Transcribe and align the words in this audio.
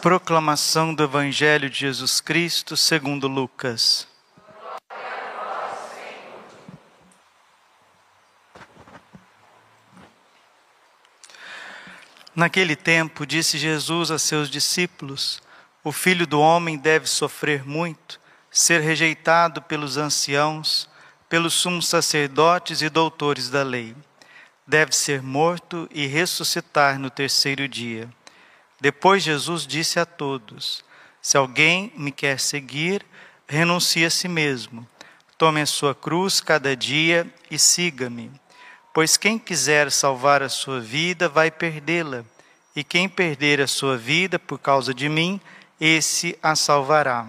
Proclamação 0.00 0.94
do 0.94 1.02
Evangelho 1.02 1.68
de 1.68 1.80
Jesus 1.80 2.18
Cristo 2.18 2.78
segundo 2.78 3.28
Lucas. 3.28 4.08
Naquele 12.34 12.74
tempo, 12.74 13.26
disse 13.26 13.58
Jesus 13.58 14.10
a 14.10 14.18
seus 14.18 14.48
discípulos: 14.48 15.42
O 15.84 15.92
filho 15.92 16.26
do 16.26 16.40
homem 16.40 16.78
deve 16.78 17.06
sofrer 17.06 17.66
muito, 17.66 18.18
ser 18.50 18.80
rejeitado 18.80 19.60
pelos 19.60 19.98
anciãos, 19.98 20.88
pelos 21.28 21.52
sumos 21.52 21.86
sacerdotes 21.86 22.80
e 22.80 22.88
doutores 22.88 23.50
da 23.50 23.62
lei. 23.62 23.94
Deve 24.70 24.94
ser 24.94 25.20
morto 25.20 25.88
e 25.90 26.06
ressuscitar 26.06 26.96
no 26.96 27.10
terceiro 27.10 27.66
dia. 27.66 28.08
Depois 28.80 29.20
Jesus 29.20 29.66
disse 29.66 29.98
a 29.98 30.06
todos: 30.06 30.84
Se 31.20 31.36
alguém 31.36 31.92
me 31.96 32.12
quer 32.12 32.38
seguir, 32.38 33.04
renuncie 33.48 34.04
a 34.04 34.10
si 34.10 34.28
mesmo. 34.28 34.86
Tome 35.36 35.60
a 35.60 35.66
sua 35.66 35.92
cruz 35.92 36.40
cada 36.40 36.76
dia 36.76 37.26
e 37.50 37.58
siga-me. 37.58 38.30
Pois 38.94 39.16
quem 39.16 39.40
quiser 39.40 39.90
salvar 39.90 40.40
a 40.40 40.48
sua 40.48 40.78
vida 40.78 41.28
vai 41.28 41.50
perdê-la, 41.50 42.24
e 42.76 42.84
quem 42.84 43.08
perder 43.08 43.60
a 43.60 43.66
sua 43.66 43.96
vida 43.96 44.38
por 44.38 44.60
causa 44.60 44.94
de 44.94 45.08
mim, 45.08 45.40
esse 45.80 46.38
a 46.40 46.54
salvará. 46.54 47.26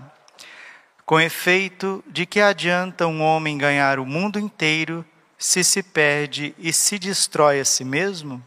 Com 1.07 1.19
efeito, 1.19 2.03
de 2.05 2.27
que 2.27 2.39
adianta 2.39 3.07
um 3.07 3.19
homem 3.19 3.57
ganhar 3.57 3.97
o 3.97 4.05
mundo 4.05 4.37
inteiro 4.37 5.03
se 5.41 5.63
se 5.63 5.81
perde 5.81 6.53
e 6.59 6.71
se 6.71 6.99
destrói 6.99 7.59
a 7.59 7.65
si 7.65 7.83
mesmo? 7.83 8.43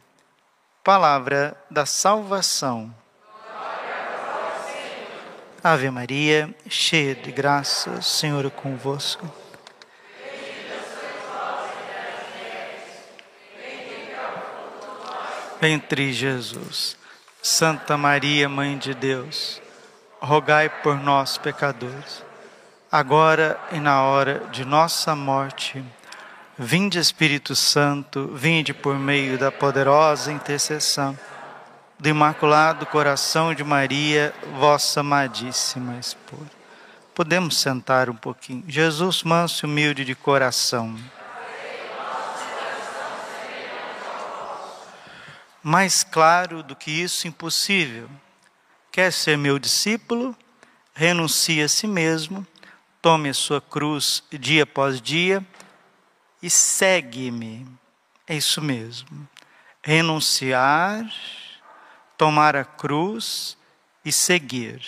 Palavra 0.85 1.61
da 1.69 1.85
salvação. 1.85 2.95
Ave 5.63 5.91
Maria, 5.91 6.55
cheia 6.69 7.17
de 7.17 7.33
graça, 7.33 8.01
Senhor 8.01 8.47
é 8.47 8.51
convosco. 8.51 9.29
Entre 15.61 16.13
Jesus, 16.13 16.97
Santa 17.43 17.97
Maria, 17.97 18.49
Mãe 18.49 18.79
de 18.79 18.95
Deus, 18.95 19.61
rogai 20.21 20.69
por 20.69 20.95
nós, 21.01 21.39
pecadores, 21.39 22.23
agora 22.93 23.59
e 23.73 23.81
na 23.81 24.05
hora 24.05 24.47
de 24.53 24.65
nossa 24.65 25.17
morte. 25.17 25.85
Vinde 26.57 27.01
Espírito 27.01 27.57
Santo, 27.57 28.29
vinde 28.33 28.73
por 28.73 28.97
meio 28.97 29.37
da 29.37 29.51
poderosa 29.51 30.31
intercessão 30.31 31.19
do 31.99 32.09
Imaculado 32.09 32.87
Coração 32.87 33.53
de 33.53 33.65
Maria, 33.65 34.33
vossa 34.57 35.01
amadíssima 35.01 35.99
esposa. 35.99 36.53
Podemos 37.13 37.59
sentar 37.59 38.09
um 38.09 38.15
pouquinho. 38.15 38.63
Jesus, 38.69 39.25
manso 39.25 39.67
e 39.67 39.69
humilde 39.69 40.05
de 40.05 40.15
coração. 40.15 40.97
Mais 45.61 46.05
claro 46.05 46.63
do 46.63 46.77
que 46.77 46.89
isso, 46.93 47.27
impossível. 47.27 48.09
Quer 48.93 49.13
ser 49.13 49.37
meu 49.37 49.59
discípulo? 49.59 50.37
Renuncie 50.95 51.63
a 51.63 51.69
si 51.69 51.89
mesmo, 51.89 52.47
tome 53.03 53.29
a 53.29 53.35
sua 53.35 53.61
cruz 53.61 54.23
dia 54.31 54.63
após 54.63 55.01
dia 55.01 55.45
e 56.45 56.51
segue-me. 56.51 57.67
É 58.29 58.37
isso 58.37 58.61
mesmo. 58.61 59.27
Renunciar, 59.83 61.11
tomar 62.19 62.55
a 62.55 62.67
cruz 62.67 63.57
e 64.05 64.13
seguir. 64.13 64.85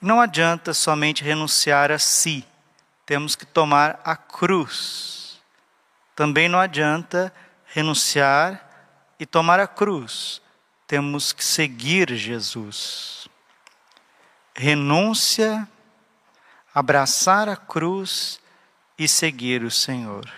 Não 0.00 0.20
adianta 0.20 0.74
somente 0.74 1.22
renunciar 1.22 1.92
a 1.92 2.00
si, 2.00 2.44
temos 3.06 3.36
que 3.36 3.46
tomar 3.46 4.00
a 4.04 4.16
cruz. 4.16 5.40
Também 6.16 6.48
não 6.48 6.58
adianta 6.58 7.32
renunciar 7.66 8.60
e 9.20 9.24
tomar 9.24 9.60
a 9.60 9.68
cruz, 9.68 10.42
temos 10.84 11.32
que 11.32 11.44
seguir 11.44 12.12
Jesus. 12.12 13.28
Renúncia, 14.52 15.68
abraçar 16.74 17.48
a 17.48 17.56
cruz 17.56 18.40
e 18.98 19.08
seguir 19.08 19.62
o 19.62 19.70
Senhor. 19.70 20.30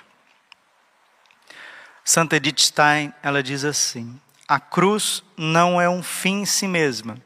Santa 2.05 2.37
Edith 2.37 2.61
Stein, 2.61 3.13
ela 3.23 3.43
diz 3.43 3.65
assim: 3.65 4.19
a 4.49 4.61
cruz 4.61 5.25
não 5.37 5.81
é 5.81 5.89
um 5.91 6.03
fim 6.03 6.43
em 6.43 6.47
si 6.47 6.69
mesma. 6.69 7.19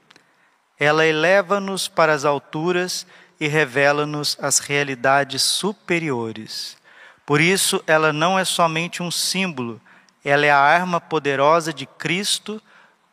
Ela 0.78 1.04
eleva-nos 1.04 1.86
para 1.86 2.14
as 2.14 2.24
alturas 2.24 3.06
e 3.38 3.46
revela-nos 3.46 4.38
as 4.40 4.58
realidades 4.58 5.42
superiores. 5.42 6.78
Por 7.26 7.40
isso, 7.40 7.84
ela 7.86 8.12
não 8.12 8.38
é 8.38 8.44
somente 8.44 9.02
um 9.02 9.10
símbolo, 9.10 9.78
ela 10.24 10.46
é 10.46 10.50
a 10.50 10.58
arma 10.58 11.00
poderosa 11.00 11.72
de 11.72 11.84
Cristo 11.84 12.60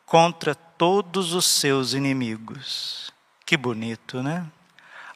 contra 0.05 0.55
todos 0.55 1.33
os 1.33 1.45
seus 1.45 1.93
inimigos. 1.93 3.11
Que 3.45 3.57
bonito, 3.57 4.23
né? 4.23 4.45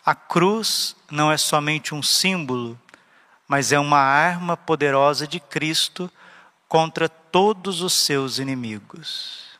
A 0.05 0.13
cruz 0.13 0.95
não 1.09 1.31
é 1.31 1.37
somente 1.37 1.95
um 1.95 2.03
símbolo, 2.03 2.77
mas 3.51 3.73
é 3.73 3.77
uma 3.77 3.99
arma 3.99 4.55
poderosa 4.55 5.27
de 5.27 5.37
Cristo 5.37 6.09
contra 6.69 7.09
todos 7.09 7.81
os 7.81 7.91
seus 7.91 8.39
inimigos. 8.39 9.59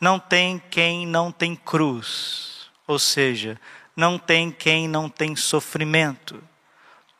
Não 0.00 0.18
tem 0.18 0.58
quem 0.70 1.06
não 1.06 1.30
tem 1.30 1.54
cruz, 1.54 2.70
ou 2.86 2.98
seja, 2.98 3.60
não 3.94 4.18
tem 4.18 4.50
quem 4.50 4.88
não 4.88 5.10
tem 5.10 5.36
sofrimento. 5.36 6.42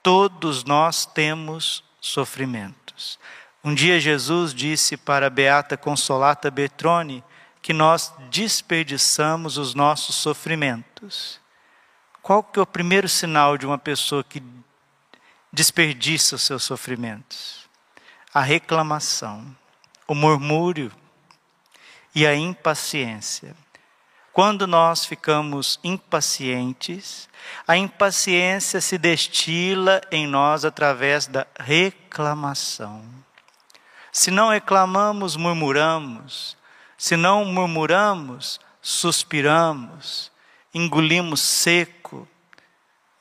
Todos 0.03 0.65
nós 0.65 1.05
temos 1.05 1.85
sofrimentos. 2.01 3.19
Um 3.63 3.75
dia 3.75 4.01
Jesus 4.01 4.55
disse 4.55 4.97
para 4.97 5.27
a 5.27 5.31
beata 5.31 5.77
Consolata 5.77 6.51
Bertrone 6.51 7.23
que 7.61 7.75
nós 7.75 8.11
desperdiçamos 8.31 9.59
os 9.59 9.75
nossos 9.75 10.17
sofrimentos. 10.17 11.39
Qual 12.23 12.43
que 12.43 12.59
é 12.59 12.63
o 12.63 12.67
primeiro 12.67 13.07
sinal 13.07 13.59
de 13.59 13.67
uma 13.67 13.77
pessoa 13.77 14.25
que 14.25 14.43
desperdiça 15.55 16.35
os 16.35 16.43
seus 16.43 16.65
sofrimentos? 16.65 17.69
A 18.33 18.41
reclamação, 18.41 19.57
o 20.07 20.15
murmúrio 20.15 20.91
e 22.15 22.27
a 22.27 22.35
impaciência. 22.35 23.55
Quando 24.33 24.67
nós 24.67 25.05
ficamos 25.05 25.79
impacientes, 25.85 27.29
a 27.69 27.77
impaciência 27.77 28.81
se 28.81 28.99
destila 28.99 30.01
em 30.11 30.27
nós 30.27 30.65
através 30.65 31.29
da 31.29 31.47
reclamação. 31.59 33.05
Se 34.11 34.33
não 34.33 34.51
reclamamos, 34.51 35.37
murmuramos. 35.37 36.57
Se 36.99 37.17
não 37.17 37.45
murmuramos, 37.45 38.61
suspiramos, 38.83 40.33
engolimos 40.75 41.41
seco, 41.41 42.29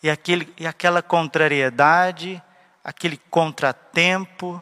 e, 0.03 0.09
aquele, 0.09 0.53
e 0.59 0.68
aquela 0.68 1.02
contrariedade, 1.02 2.44
aquele 2.84 3.16
contratempo, 3.30 4.62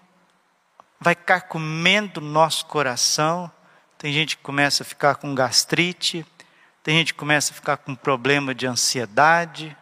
vai 0.99 1.15
carcomendo 1.15 2.21
nosso 2.21 2.67
coração. 2.67 3.51
Tem 3.97 4.13
gente 4.13 4.37
que 4.37 4.43
começa 4.43 4.83
a 4.83 4.85
ficar 4.85 5.15
com 5.15 5.33
gastrite, 5.33 6.23
tem 6.83 6.99
gente 6.99 7.13
que 7.13 7.19
começa 7.19 7.51
a 7.51 7.55
ficar 7.55 7.77
com 7.77 7.95
problema 7.95 8.53
de 8.53 8.67
ansiedade, 8.67 9.75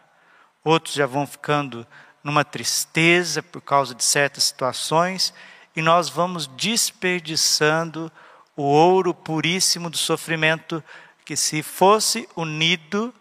outros 0.64 0.94
já 0.94 1.04
vão 1.04 1.26
ficando 1.26 1.86
numa 2.24 2.44
tristeza 2.44 3.42
por 3.42 3.60
causa 3.60 3.94
de 3.94 4.02
certas 4.02 4.44
situações, 4.44 5.34
e 5.76 5.82
nós 5.82 6.08
vamos 6.08 6.46
desperdiçando 6.46 8.10
o 8.56 8.62
ouro 8.62 9.12
puríssimo 9.12 9.90
do 9.90 9.96
sofrimento 9.98 10.82
que 11.24 11.36
se 11.36 11.62
fosse 11.62 12.26
unido 12.34 13.14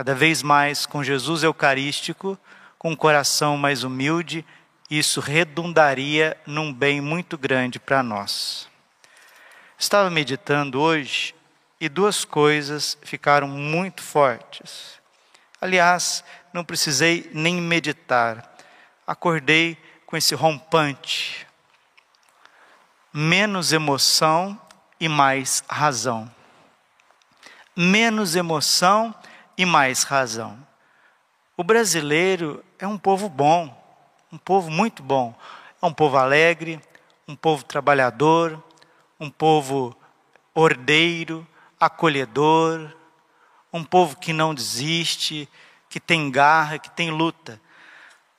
cada 0.00 0.14
vez 0.14 0.42
mais 0.42 0.86
com 0.86 1.04
Jesus 1.04 1.42
Eucarístico, 1.42 2.38
com 2.78 2.92
um 2.92 2.96
coração 2.96 3.58
mais 3.58 3.84
humilde, 3.84 4.46
isso 4.90 5.20
redundaria 5.20 6.38
num 6.46 6.72
bem 6.72 7.02
muito 7.02 7.36
grande 7.36 7.78
para 7.78 8.02
nós. 8.02 8.66
Estava 9.78 10.08
meditando 10.08 10.80
hoje 10.80 11.34
e 11.78 11.86
duas 11.86 12.24
coisas 12.24 12.96
ficaram 13.02 13.46
muito 13.46 14.02
fortes. 14.02 14.98
Aliás, 15.60 16.24
não 16.50 16.64
precisei 16.64 17.30
nem 17.34 17.60
meditar. 17.60 18.56
Acordei 19.06 19.76
com 20.06 20.16
esse 20.16 20.34
rompante. 20.34 21.46
Menos 23.12 23.70
emoção 23.70 24.58
e 24.98 25.10
mais 25.10 25.62
razão. 25.68 26.34
Menos 27.76 28.34
emoção 28.34 29.14
e 29.60 29.66
mais 29.66 30.04
razão. 30.04 30.58
O 31.54 31.62
brasileiro 31.62 32.64
é 32.78 32.86
um 32.86 32.96
povo 32.96 33.28
bom, 33.28 33.78
um 34.32 34.38
povo 34.38 34.70
muito 34.70 35.02
bom. 35.02 35.38
É 35.82 35.84
um 35.84 35.92
povo 35.92 36.16
alegre, 36.16 36.80
um 37.28 37.36
povo 37.36 37.62
trabalhador, 37.62 38.62
um 39.20 39.28
povo 39.28 39.94
ordeiro, 40.54 41.46
acolhedor, 41.78 42.90
um 43.70 43.84
povo 43.84 44.16
que 44.16 44.32
não 44.32 44.54
desiste, 44.54 45.46
que 45.90 46.00
tem 46.00 46.30
garra, 46.30 46.78
que 46.78 46.88
tem 46.88 47.10
luta. 47.10 47.60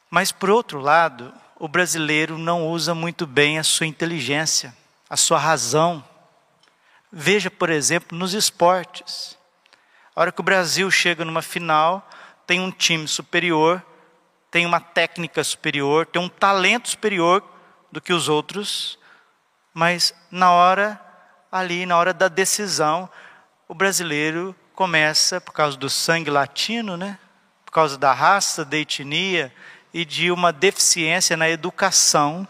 Mas, 0.09 0.31
por 0.31 0.49
outro 0.49 0.79
lado, 0.79 1.31
o 1.59 1.67
brasileiro 1.67 2.35
não 2.35 2.67
usa 2.67 2.95
muito 2.95 3.27
bem 3.27 3.59
a 3.59 3.63
sua 3.63 3.85
inteligência, 3.85 4.75
a 5.07 5.15
sua 5.15 5.37
razão. 5.37 6.03
Veja, 7.11 7.51
por 7.51 7.69
exemplo, 7.69 8.17
nos 8.17 8.33
esportes. 8.33 9.39
A 10.21 10.25
hora 10.25 10.31
que 10.31 10.39
o 10.39 10.43
Brasil 10.43 10.91
chega 10.91 11.25
numa 11.25 11.41
final, 11.41 12.07
tem 12.45 12.59
um 12.59 12.69
time 12.69 13.07
superior, 13.07 13.83
tem 14.51 14.67
uma 14.67 14.79
técnica 14.79 15.43
superior, 15.43 16.05
tem 16.05 16.21
um 16.21 16.29
talento 16.29 16.89
superior 16.89 17.43
do 17.91 17.99
que 17.99 18.13
os 18.13 18.29
outros, 18.29 18.99
mas 19.73 20.13
na 20.29 20.51
hora 20.51 21.01
ali, 21.51 21.87
na 21.87 21.97
hora 21.97 22.13
da 22.13 22.27
decisão, 22.27 23.09
o 23.67 23.73
brasileiro 23.73 24.55
começa, 24.75 25.41
por 25.41 25.53
causa 25.53 25.75
do 25.75 25.89
sangue 25.89 26.29
latino, 26.29 26.95
né? 26.95 27.17
por 27.65 27.71
causa 27.71 27.97
da 27.97 28.13
raça, 28.13 28.63
da 28.63 28.77
etnia 28.77 29.51
e 29.91 30.05
de 30.05 30.29
uma 30.31 30.53
deficiência 30.53 31.35
na 31.35 31.49
educação, 31.49 32.47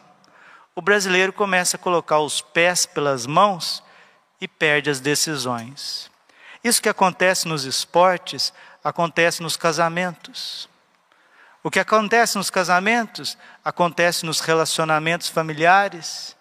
o 0.75 0.81
brasileiro 0.81 1.31
começa 1.31 1.77
a 1.77 1.79
colocar 1.79 2.19
os 2.19 2.41
pés 2.41 2.85
pelas 2.85 3.25
mãos 3.25 3.81
e 4.41 4.45
perde 4.45 4.89
as 4.89 4.99
decisões. 4.99 6.10
Isso 6.63 6.81
que 6.81 6.89
acontece 6.89 7.47
nos 7.47 7.63
esportes, 7.63 8.53
acontece 8.83 9.41
nos 9.41 9.57
casamentos. 9.57 10.69
O 11.63 11.69
que 11.69 11.79
acontece 11.79 12.37
nos 12.37 12.49
casamentos, 12.49 13.37
acontece 13.63 14.25
nos 14.25 14.39
relacionamentos 14.39 15.29
familiares, 15.29 16.35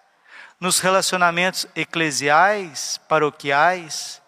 nos 0.59 0.79
relacionamentos 0.79 1.67
eclesiais, 1.75 2.99
paroquiais. 3.09 4.21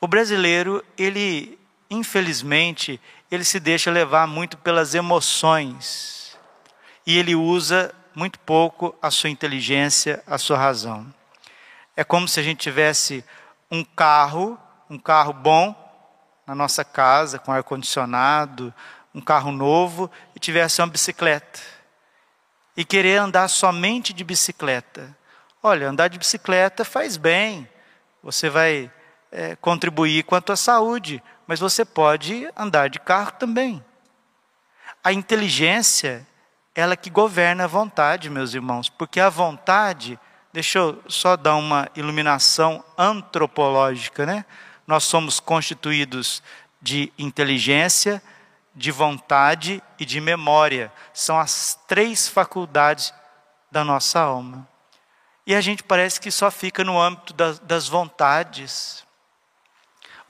O 0.00 0.08
brasileiro, 0.08 0.84
ele, 0.98 1.58
infelizmente, 1.88 3.00
ele 3.30 3.44
se 3.44 3.60
deixa 3.60 3.90
levar 3.90 4.26
muito 4.26 4.56
pelas 4.58 4.94
emoções 4.94 6.36
e 7.06 7.18
ele 7.18 7.34
usa 7.34 7.94
muito 8.14 8.38
pouco 8.40 8.94
a 9.00 9.10
sua 9.10 9.30
inteligência, 9.30 10.22
a 10.26 10.36
sua 10.36 10.58
razão. 10.58 11.12
É 11.96 12.02
como 12.02 12.26
se 12.26 12.40
a 12.40 12.42
gente 12.42 12.58
tivesse 12.58 13.24
um 13.70 13.84
carro, 13.84 14.58
um 14.88 14.98
carro 14.98 15.32
bom 15.32 15.74
na 16.46 16.54
nossa 16.54 16.84
casa, 16.84 17.38
com 17.38 17.52
ar 17.52 17.62
condicionado, 17.62 18.74
um 19.14 19.20
carro 19.20 19.52
novo 19.52 20.10
e 20.34 20.40
tivesse 20.40 20.80
uma 20.80 20.88
bicicleta. 20.88 21.60
E 22.76 22.84
querer 22.84 23.18
andar 23.18 23.48
somente 23.48 24.12
de 24.12 24.24
bicicleta. 24.24 25.16
Olha, 25.62 25.88
andar 25.88 26.08
de 26.08 26.18
bicicleta 26.18 26.84
faz 26.84 27.16
bem. 27.16 27.68
Você 28.22 28.48
vai 28.48 28.90
é, 29.30 29.54
contribuir 29.56 30.24
com 30.24 30.34
a 30.34 30.40
tua 30.40 30.56
saúde, 30.56 31.22
mas 31.46 31.60
você 31.60 31.84
pode 31.84 32.48
andar 32.56 32.88
de 32.88 32.98
carro 32.98 33.32
também. 33.32 33.84
A 35.02 35.12
inteligência, 35.12 36.26
ela 36.74 36.96
que 36.96 37.10
governa 37.10 37.64
a 37.64 37.68
vontade, 37.68 38.30
meus 38.30 38.54
irmãos, 38.54 38.88
porque 38.88 39.20
a 39.20 39.28
vontade, 39.28 40.18
deixa 40.52 40.78
eu 40.78 41.02
só 41.08 41.36
dar 41.36 41.56
uma 41.56 41.88
iluminação 41.94 42.84
antropológica, 42.96 44.26
né? 44.26 44.44
Nós 44.86 45.04
somos 45.04 45.38
constituídos 45.40 46.42
de 46.80 47.12
inteligência, 47.18 48.22
de 48.74 48.90
vontade 48.90 49.82
e 49.98 50.04
de 50.04 50.20
memória. 50.20 50.92
São 51.12 51.38
as 51.38 51.78
três 51.86 52.28
faculdades 52.28 53.12
da 53.70 53.84
nossa 53.84 54.20
alma. 54.20 54.68
E 55.46 55.54
a 55.54 55.60
gente 55.60 55.82
parece 55.82 56.20
que 56.20 56.30
só 56.30 56.50
fica 56.50 56.84
no 56.84 57.00
âmbito 57.00 57.32
das, 57.32 57.58
das 57.58 57.88
vontades 57.88 59.04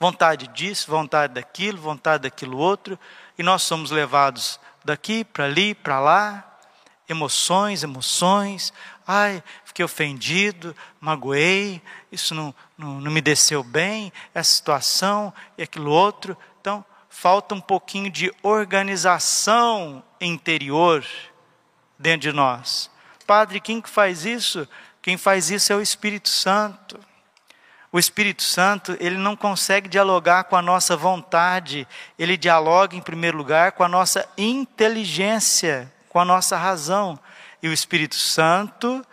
vontade 0.01 0.47
disso, 0.47 0.89
vontade 0.89 1.35
daquilo, 1.35 1.79
vontade 1.79 2.23
daquilo 2.23 2.57
outro, 2.57 2.97
e 3.37 3.43
nós 3.43 3.61
somos 3.61 3.91
levados 3.91 4.59
daqui 4.83 5.23
para 5.23 5.45
ali, 5.45 5.75
para 5.75 5.99
lá, 5.99 6.57
emoções, 7.07 7.83
emoções, 7.83 8.73
ai, 9.05 9.43
fiquei 9.71 9.85
ofendido, 9.85 10.75
magoei, 10.99 11.81
isso 12.11 12.35
não, 12.35 12.53
não, 12.77 12.99
não 12.99 13.09
me 13.09 13.21
desceu 13.21 13.63
bem, 13.63 14.11
essa 14.33 14.53
situação 14.53 15.33
e 15.57 15.63
aquilo 15.63 15.89
outro. 15.89 16.37
Então, 16.59 16.83
falta 17.09 17.55
um 17.55 17.61
pouquinho 17.61 18.09
de 18.11 18.33
organização 18.43 20.03
interior 20.19 21.05
dentro 21.97 22.29
de 22.29 22.33
nós. 22.33 22.91
Padre, 23.25 23.61
quem 23.61 23.79
que 23.79 23.89
faz 23.89 24.25
isso? 24.25 24.67
Quem 25.01 25.15
faz 25.15 25.49
isso 25.49 25.71
é 25.71 25.75
o 25.75 25.81
Espírito 25.81 26.27
Santo. 26.27 26.99
O 27.93 27.97
Espírito 27.97 28.43
Santo, 28.43 28.97
ele 28.99 29.17
não 29.17 29.37
consegue 29.37 29.87
dialogar 29.87 30.45
com 30.45 30.57
a 30.57 30.61
nossa 30.61 30.97
vontade, 30.97 31.87
ele 32.19 32.35
dialoga 32.35 32.95
em 32.95 33.01
primeiro 33.01 33.37
lugar 33.37 33.71
com 33.71 33.83
a 33.83 33.89
nossa 33.89 34.27
inteligência, 34.37 35.91
com 36.09 36.19
a 36.19 36.25
nossa 36.25 36.57
razão. 36.57 37.17
E 37.63 37.69
o 37.69 37.73
Espírito 37.73 38.15
Santo 38.15 39.05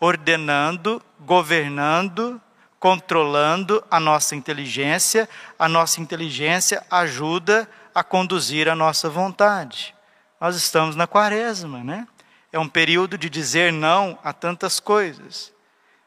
ordenando, 0.00 1.02
governando, 1.20 2.40
controlando 2.78 3.84
a 3.90 3.98
nossa 3.98 4.36
inteligência, 4.36 5.28
a 5.58 5.68
nossa 5.68 6.00
inteligência 6.00 6.84
ajuda 6.90 7.68
a 7.94 8.04
conduzir 8.04 8.68
a 8.68 8.74
nossa 8.74 9.10
vontade. 9.10 9.94
Nós 10.40 10.54
estamos 10.54 10.94
na 10.94 11.06
quaresma, 11.06 11.82
né? 11.82 12.06
É 12.52 12.58
um 12.58 12.68
período 12.68 13.18
de 13.18 13.28
dizer 13.28 13.72
não 13.72 14.18
a 14.22 14.32
tantas 14.32 14.78
coisas. 14.78 15.52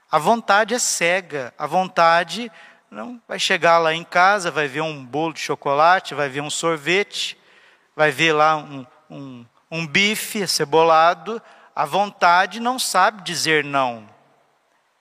A 0.10 0.18
vontade 0.18 0.74
é 0.74 0.80
cega. 0.80 1.54
A 1.58 1.68
vontade 1.68 2.52
não 2.90 3.22
vai 3.28 3.38
chegar 3.38 3.78
lá 3.78 3.94
em 3.94 4.04
casa, 4.04 4.50
vai 4.50 4.68
ver 4.68 4.82
um 4.82 5.06
bolo 5.06 5.34
de 5.34 5.40
chocolate, 5.40 6.16
vai 6.16 6.30
ver 6.30 6.42
um 6.42 6.50
sorvete, 6.50 7.38
vai 7.96 8.12
ver 8.12 8.34
lá 8.34 8.58
um, 8.58 8.86
um, 9.10 9.46
um 9.70 9.86
bife 9.86 10.48
cebolado. 10.48 11.42
A 11.76 11.86
vontade 11.86 12.60
não 12.60 12.78
sabe 12.78 13.24
dizer 13.24 13.64
não. 13.64 14.08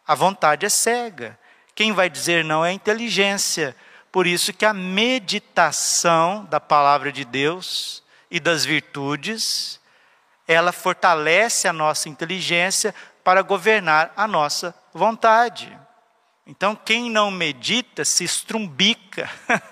A 0.06 0.14
vontade 0.14 0.66
é 0.66 0.68
cega. 0.68 1.38
Quem 1.74 1.92
vai 1.92 2.10
dizer 2.10 2.44
não 2.44 2.64
é 2.64 2.70
a 2.70 2.72
inteligência. 2.72 3.76
Por 4.12 4.26
isso 4.26 4.52
que 4.52 4.64
a 4.64 4.74
meditação 4.74 6.44
da 6.46 6.60
palavra 6.60 7.12
de 7.12 7.24
Deus 7.24 8.02
e 8.30 8.40
das 8.40 8.64
virtudes, 8.64 9.80
ela 10.46 10.72
fortalece 10.72 11.68
a 11.68 11.72
nossa 11.72 12.08
inteligência 12.08 12.94
para 13.22 13.42
governar 13.42 14.12
a 14.16 14.26
nossa 14.26 14.74
vontade. 14.92 15.76
Então, 16.46 16.74
quem 16.74 17.08
não 17.08 17.30
medita 17.30 18.04
se 18.04 18.24
estrumbica. 18.24 19.30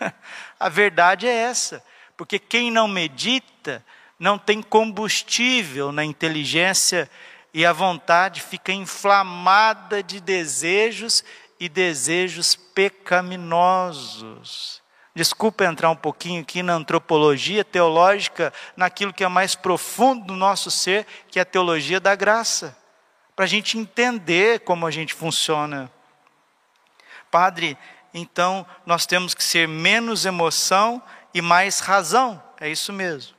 a 0.58 0.68
verdade 0.68 1.26
é 1.26 1.32
essa. 1.32 1.82
Porque 2.16 2.38
quem 2.38 2.70
não 2.70 2.86
medita 2.86 3.84
não 4.18 4.38
tem 4.38 4.60
combustível 4.60 5.92
na 5.92 6.04
inteligência 6.04 7.08
e 7.54 7.64
a 7.64 7.72
vontade 7.72 8.42
fica 8.42 8.72
inflamada 8.72 10.02
de 10.02 10.20
desejos 10.20 11.24
e 11.60 11.68
desejos 11.68 12.56
pecaminosos. 12.56 14.82
Desculpa 15.14 15.64
entrar 15.64 15.90
um 15.90 15.96
pouquinho 15.96 16.42
aqui 16.42 16.62
na 16.62 16.74
antropologia 16.74 17.64
teológica, 17.64 18.52
naquilo 18.76 19.12
que 19.12 19.24
é 19.24 19.28
mais 19.28 19.54
profundo 19.54 20.26
do 20.26 20.34
nosso 20.34 20.70
ser, 20.70 21.06
que 21.30 21.38
é 21.38 21.42
a 21.42 21.46
teologia 21.46 21.98
da 21.98 22.14
graça 22.14 22.76
para 23.38 23.44
a 23.44 23.48
gente 23.48 23.78
entender 23.78 24.58
como 24.60 24.84
a 24.84 24.90
gente 24.90 25.14
funciona. 25.14 25.88
Padre, 27.30 27.78
então 28.12 28.66
nós 28.84 29.06
temos 29.06 29.32
que 29.32 29.44
ser 29.44 29.68
menos 29.68 30.26
emoção 30.26 31.00
e 31.32 31.40
mais 31.40 31.78
razão, 31.78 32.42
é 32.58 32.68
isso 32.68 32.92
mesmo. 32.92 33.37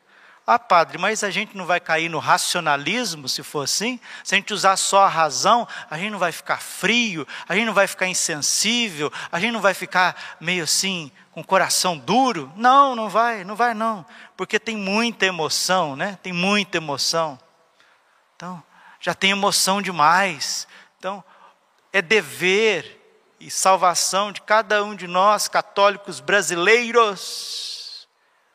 Ah, 0.51 0.58
padre, 0.58 0.98
mas 0.98 1.24
a 1.24 1.29
gente 1.29 1.56
não 1.56 1.63
vai 1.63 1.79
cair 1.79 2.10
no 2.10 2.18
racionalismo 2.18 3.29
se 3.29 3.44
for 3.44 3.65
assim? 3.65 4.00
Se 4.24 4.34
a 4.34 4.38
gente 4.39 4.51
usar 4.51 4.77
só 4.77 5.03
a 5.03 5.08
razão, 5.08 5.68
a 5.91 5.96
gente 5.96 6.10
não 6.10 6.18
vai 6.18 6.32
ficar 6.32 6.58
frio, 6.58 7.27
a 7.48 7.53
gente 7.53 7.68
não 7.68 7.74
vai 7.75 7.86
ficar 7.86 8.08
insensível, 8.08 9.13
a 9.32 9.39
gente 9.39 9.51
não 9.51 9.62
vai 9.62 9.75
ficar 9.75 10.38
meio 10.41 10.63
assim, 10.63 11.12
com 11.32 11.41
o 11.41 11.46
coração 11.46 11.96
duro? 11.96 12.51
Não, 12.56 12.96
não 12.96 13.10
vai, 13.10 13.44
não 13.44 13.56
vai 13.56 13.75
não. 13.75 14.03
Porque 14.36 14.58
tem 14.58 14.75
muita 14.75 15.27
emoção, 15.27 15.96
né? 15.96 16.18
Tem 16.24 16.34
muita 16.34 16.77
emoção. 16.77 17.39
Então, 18.36 18.63
já 19.00 19.13
tem 19.13 19.29
emoção 19.29 19.84
demais. 19.84 20.68
Então, 20.98 21.24
é 21.94 22.01
dever 22.01 23.00
e 23.39 23.51
salvação 23.51 24.32
de 24.32 24.41
cada 24.41 24.84
um 24.84 24.96
de 24.96 25.06
nós, 25.06 25.48
católicos 25.48 26.20
brasileiros, 26.20 27.69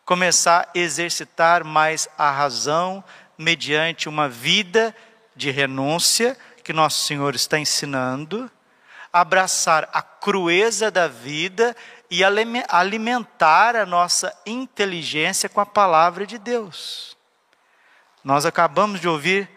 começar 0.04 0.68
a 0.74 0.78
exercitar 0.78 1.64
mais 1.64 2.08
a 2.18 2.30
razão 2.30 3.02
mediante 3.38 4.08
uma 4.08 4.28
vida 4.28 4.94
de 5.34 5.50
renúncia 5.50 6.36
que 6.62 6.72
nosso 6.72 7.04
Senhor 7.04 7.34
está 7.34 7.58
ensinando, 7.58 8.50
abraçar 9.12 9.88
a 9.92 10.00
crueza 10.02 10.90
da 10.90 11.06
vida 11.06 11.76
e 12.10 12.22
alimentar 12.24 13.76
a 13.76 13.86
nossa 13.86 14.34
inteligência 14.46 15.48
com 15.48 15.60
a 15.60 15.66
palavra 15.66 16.26
de 16.26 16.38
Deus. 16.38 17.16
Nós 18.22 18.46
acabamos 18.46 19.00
de 19.00 19.08
ouvir 19.08 19.48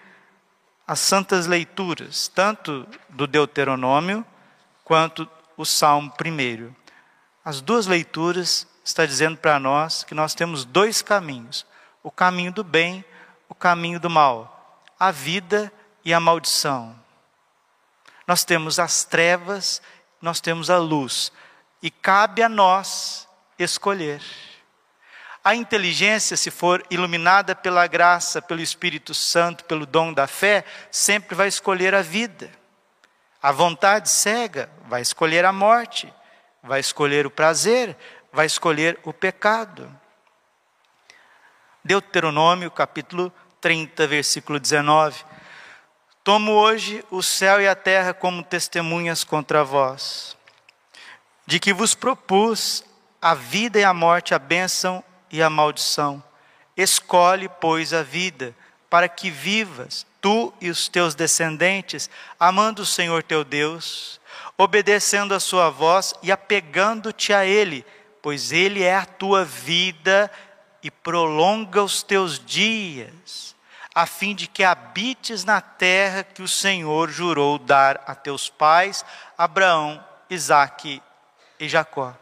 as 0.86 1.00
santas 1.00 1.48
leituras, 1.48 2.28
tanto 2.28 2.88
do 3.10 3.26
Deuteronômio 3.28 4.26
quanto 4.84 5.30
o 5.56 5.66
Salmo 5.66 6.12
primeiro. 6.12 6.76
As 7.44 7.62
duas 7.62 7.88
leituras 7.88 8.68
está 8.88 9.06
dizendo 9.06 9.38
para 9.38 9.60
nós 9.60 10.04
que 10.04 10.16
nós 10.16 10.34
temos 10.34 10.64
dois 10.64 11.02
caminhos: 11.02 11.66
o 12.02 12.10
caminho 12.10 12.52
do 12.52 12.64
bem, 12.64 13.04
o 13.50 13.56
caminho 13.56 14.00
do 14.00 14.10
mal, 14.10 14.82
a 15.00 15.12
vida 15.12 15.72
e 16.04 16.14
a 16.14 16.20
maldição. 16.20 16.98
Nós 18.26 18.44
temos 18.44 18.80
as 18.80 19.04
trevas, 19.04 19.82
nós 20.22 20.40
temos 20.40 20.70
a 20.70 20.78
luz, 20.78 21.32
e 21.82 21.92
cabe 21.92 22.42
a 22.42 22.50
nós 22.50 23.28
escolher. 23.60 24.22
A 25.44 25.56
inteligência, 25.56 26.36
se 26.36 26.52
for 26.52 26.86
iluminada 26.90 27.56
pela 27.56 27.88
graça, 27.88 28.42
pelo 28.42 28.62
Espírito 28.62 29.14
Santo, 29.14 29.64
pelo 29.64 29.86
dom 29.86 30.12
da 30.12 30.28
fé, 30.28 30.66
sempre 30.92 31.36
vai 31.36 31.48
escolher 31.48 31.96
a 31.96 32.02
vida. 32.02 32.52
A 33.42 33.52
vontade 33.52 34.10
cega 34.10 34.70
vai 34.88 35.02
escolher 35.02 35.46
a 35.46 35.54
morte, 35.54 36.14
vai 36.64 36.80
escolher 36.80 37.26
o 37.26 37.32
prazer, 37.32 37.96
vai 38.38 38.46
escolher 38.46 39.00
o 39.04 39.12
pecado. 39.12 39.92
Deuteronômio, 41.84 42.70
capítulo 42.70 43.34
30, 43.60 44.06
versículo 44.06 44.60
19. 44.60 45.26
Tomo 46.24 46.52
hoje 46.52 47.04
o 47.10 47.24
céu 47.24 47.60
e 47.60 47.68
a 47.68 47.74
terra 47.74 48.14
como 48.14 48.44
testemunhas 48.44 49.24
contra 49.24 49.64
vós, 49.64 50.38
de 51.48 51.60
que 51.60 51.74
vos 51.74 51.96
propus 51.96 52.84
a 53.20 53.34
vida 53.34 53.80
e 53.80 53.84
a 53.84 53.92
morte, 53.92 54.36
a 54.36 54.40
bênção 54.40 55.04
e 55.32 55.42
a 55.42 55.50
maldição. 55.50 56.24
Escolhe, 56.78 57.50
pois, 57.50 57.92
a 57.92 58.04
vida, 58.04 58.56
para 58.88 59.10
que 59.10 59.32
vivas, 59.32 60.06
tu 60.22 60.54
e 60.62 60.70
os 60.70 60.88
teus 60.88 61.16
descendentes, 61.16 62.08
amando 62.40 62.84
o 62.84 62.86
Senhor 62.86 63.24
teu 63.24 63.44
Deus, 63.44 64.22
obedecendo 64.56 65.34
a 65.34 65.40
sua 65.40 65.72
voz 65.72 66.14
e 66.22 66.32
apegando-te 66.32 67.34
a 67.34 67.44
Ele, 67.44 67.84
pois 68.22 68.52
Ele 68.52 68.84
é 68.84 68.96
a 68.96 69.06
tua 69.06 69.46
vida 69.46 70.32
e 70.82 70.92
prolonga 70.92 71.84
os 71.84 72.04
teus 72.04 72.40
dias, 72.40 73.56
a 73.94 74.06
fim 74.06 74.36
de 74.36 74.48
que 74.48 74.64
habites 74.64 75.44
na 75.44 75.60
terra 75.60 76.24
que 76.24 76.42
o 76.42 76.48
Senhor 76.48 77.10
jurou 77.10 77.58
dar 77.58 78.04
a 78.06 78.14
teus 78.14 78.50
pais, 78.50 79.04
Abraão, 79.38 80.04
Isaque 80.30 81.02
e 81.60 81.68
Jacó. 81.68 82.16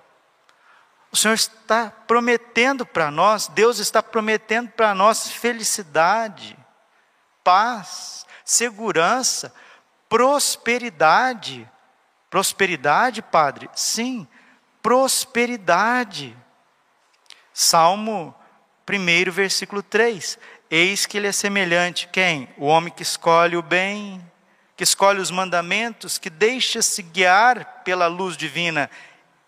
O 1.12 1.18
Senhor 1.18 1.34
está 1.34 1.92
prometendo 2.08 2.86
para 2.86 3.10
nós, 3.10 3.48
Deus 3.48 3.80
está 3.80 4.04
prometendo 4.04 4.70
para 4.70 4.94
nós 4.94 5.30
felicidade, 5.30 6.58
paz, 7.44 8.26
segurança, 8.44 9.54
prosperidade. 10.10 11.70
Prosperidade, 12.30 13.22
Padre? 13.22 13.70
Sim, 13.74 14.28
prosperidade. 14.86 16.38
Salmo 17.52 18.36
1, 18.88 19.32
versículo 19.32 19.82
3. 19.82 20.38
Eis 20.70 21.08
que 21.08 21.18
ele 21.18 21.26
é 21.26 21.32
semelhante, 21.32 22.08
quem? 22.12 22.48
O 22.56 22.68
homem 22.68 22.94
que 22.94 23.02
escolhe 23.02 23.58
o 23.58 23.64
bem, 23.64 24.24
que 24.78 24.84
escolhe 24.84 25.20
os 25.20 25.32
mandamentos, 25.32 26.20
que 26.20 26.30
deixa-se 26.30 27.02
guiar 27.02 27.82
pela 27.84 28.06
luz 28.06 28.38
divina 28.38 28.88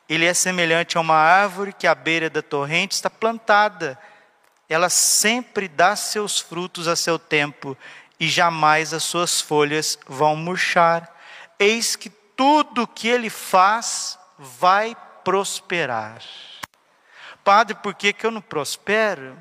ele 0.10 0.26
é 0.26 0.34
semelhante 0.34 0.98
a 0.98 1.02
uma 1.02 1.16
árvore 1.16 1.74
que 1.74 1.86
à 1.86 1.94
beira 1.94 2.30
da 2.30 2.42
torrente 2.42 2.96
está 2.96 3.10
plantada. 3.10 4.00
Ela 4.70 4.90
sempre 4.90 5.68
dá 5.68 5.96
seus 5.96 6.40
frutos 6.40 6.88
a 6.88 6.96
seu 6.96 7.20
tempo 7.20 7.78
e 8.20 8.28
jamais 8.28 8.94
as 8.94 9.04
suas 9.04 9.42
folhas 9.42 10.00
vão 10.08 10.36
murchar. 10.36 11.14
Eis 11.60 11.96
que 11.96 12.10
tudo 12.10 12.88
que 12.88 13.08
ele 13.08 13.30
faz 13.30 14.18
vai 14.38 14.96
prosperar. 15.28 16.24
Padre, 17.44 17.76
por 17.76 17.94
que, 17.94 18.14
que 18.14 18.26
eu 18.26 18.32
não 18.32 18.40
prospero? 18.40 19.38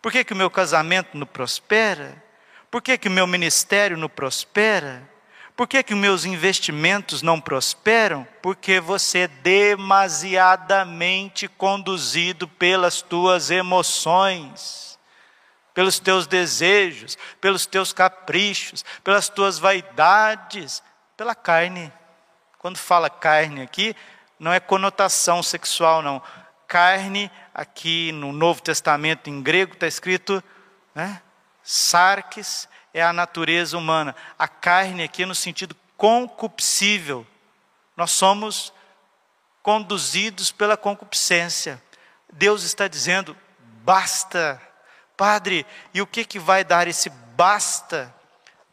Por 0.00 0.12
que, 0.12 0.22
que 0.22 0.32
o 0.32 0.36
meu 0.36 0.48
casamento 0.48 1.18
não 1.18 1.26
prospera? 1.26 2.22
Por 2.70 2.80
que, 2.80 2.96
que 2.96 3.08
o 3.08 3.10
meu 3.10 3.26
ministério 3.26 3.96
não 3.96 4.08
prospera? 4.08 5.02
Por 5.56 5.66
que, 5.66 5.82
que 5.82 5.92
meus 5.92 6.24
investimentos 6.24 7.20
não 7.20 7.40
prosperam? 7.40 8.24
Porque 8.40 8.78
você 8.78 9.22
é 9.22 9.26
demasiadamente 9.26 11.48
conduzido 11.48 12.46
pelas 12.46 13.02
tuas 13.02 13.50
emoções, 13.50 14.96
pelos 15.74 15.98
teus 15.98 16.28
desejos, 16.28 17.18
pelos 17.40 17.66
teus 17.66 17.92
caprichos, 17.92 18.84
pelas 19.02 19.28
tuas 19.28 19.58
vaidades, 19.58 20.80
pela 21.16 21.34
carne. 21.34 21.92
Quando 22.60 22.78
fala 22.78 23.10
carne 23.10 23.62
aqui, 23.62 23.96
não 24.44 24.52
é 24.52 24.60
conotação 24.60 25.42
sexual, 25.42 26.02
não. 26.02 26.20
Carne, 26.68 27.30
aqui 27.54 28.12
no 28.12 28.30
Novo 28.30 28.60
Testamento 28.60 29.30
em 29.30 29.40
grego 29.40 29.72
está 29.72 29.86
escrito, 29.86 30.44
né? 30.94 31.22
Sarques 31.62 32.68
é 32.92 33.02
a 33.02 33.10
natureza 33.10 33.78
humana. 33.78 34.14
A 34.38 34.46
carne 34.46 35.02
aqui 35.02 35.24
no 35.24 35.34
sentido 35.34 35.74
concupiscível. 35.96 37.26
Nós 37.96 38.10
somos 38.10 38.70
conduzidos 39.62 40.52
pela 40.52 40.76
concupiscência. 40.76 41.82
Deus 42.30 42.64
está 42.64 42.86
dizendo: 42.86 43.34
basta. 43.82 44.60
Padre, 45.16 45.64
e 45.94 46.02
o 46.02 46.06
que, 46.06 46.22
que 46.22 46.38
vai 46.38 46.62
dar 46.62 46.86
esse 46.86 47.08
basta 47.08 48.14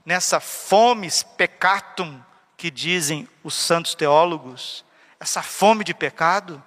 nessa 0.05 0.41
fome 0.41 1.07
pecatum 1.37 2.21
que 2.57 2.69
dizem 2.69 3.25
os 3.41 3.53
santos 3.53 3.95
teólogos? 3.95 4.83
Essa 5.21 5.43
fome 5.43 5.83
de 5.83 5.93
pecado? 5.93 6.61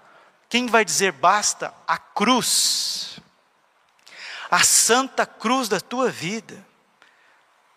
Quem 0.49 0.69
vai 0.69 0.85
dizer 0.85 1.11
basta? 1.11 1.75
A 1.89 1.99
cruz. 1.99 3.19
A 4.49 4.63
santa 4.63 5.27
cruz 5.27 5.69
da 5.69 5.81
tua 5.81 6.09
vida. 6.09 6.65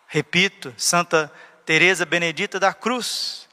Repito, 0.06 0.72
Santa 0.78 1.32
Teresa 1.66 2.06
Benedita 2.06 2.60
da 2.60 2.72
Cruz, 2.72 3.48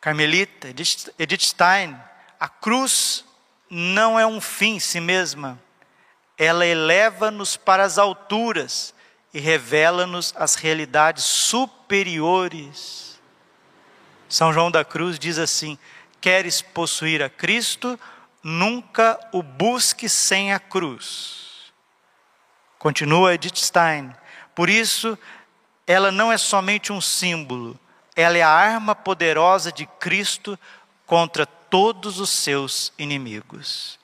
Carmelita, 0.00 0.68
Edith 0.68 1.44
Stein, 1.44 1.96
a 2.40 2.48
cruz 2.48 3.24
não 3.70 4.18
é 4.18 4.26
um 4.26 4.40
fim 4.40 4.76
em 4.76 4.80
si 4.80 4.98
mesma, 4.98 5.60
ela 6.36 6.66
eleva-nos 6.66 7.56
para 7.56 7.84
as 7.84 7.96
alturas 7.96 8.92
e 9.32 9.38
revela-nos 9.38 10.34
as 10.36 10.54
realidades 10.54 11.24
superiores. 11.24 13.20
São 14.28 14.52
João 14.52 14.70
da 14.70 14.84
Cruz 14.84 15.16
diz 15.16 15.38
assim: 15.38 15.78
Queres 16.24 16.62
possuir 16.62 17.22
a 17.22 17.28
Cristo, 17.28 18.00
nunca 18.42 19.20
o 19.30 19.42
busque 19.42 20.08
sem 20.08 20.54
a 20.54 20.58
cruz. 20.58 21.70
Continua 22.78 23.34
Edith 23.34 23.56
Stein. 23.58 24.10
Por 24.54 24.70
isso, 24.70 25.18
ela 25.86 26.10
não 26.10 26.32
é 26.32 26.38
somente 26.38 26.90
um 26.90 26.98
símbolo, 26.98 27.78
ela 28.16 28.38
é 28.38 28.40
a 28.40 28.48
arma 28.48 28.94
poderosa 28.94 29.70
de 29.70 29.84
Cristo 29.84 30.58
contra 31.04 31.44
todos 31.44 32.18
os 32.18 32.30
seus 32.30 32.90
inimigos. 32.98 33.98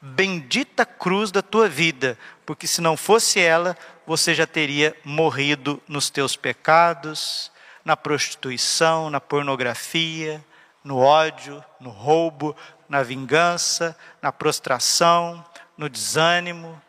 Bendita 0.00 0.86
cruz 0.86 1.32
da 1.32 1.42
tua 1.42 1.68
vida, 1.68 2.16
porque 2.46 2.68
se 2.68 2.80
não 2.80 2.96
fosse 2.96 3.40
ela, 3.40 3.76
você 4.06 4.36
já 4.36 4.46
teria 4.46 4.96
morrido 5.02 5.82
nos 5.88 6.10
teus 6.10 6.36
pecados, 6.36 7.50
na 7.84 7.96
prostituição, 7.96 9.10
na 9.10 9.20
pornografia, 9.20 10.45
no 10.86 10.98
ódio, 10.98 11.62
no 11.80 11.90
roubo, 11.90 12.56
na 12.88 13.02
vingança, 13.02 13.96
na 14.22 14.30
prostração, 14.30 15.44
no 15.76 15.88
desânimo, 15.88 16.80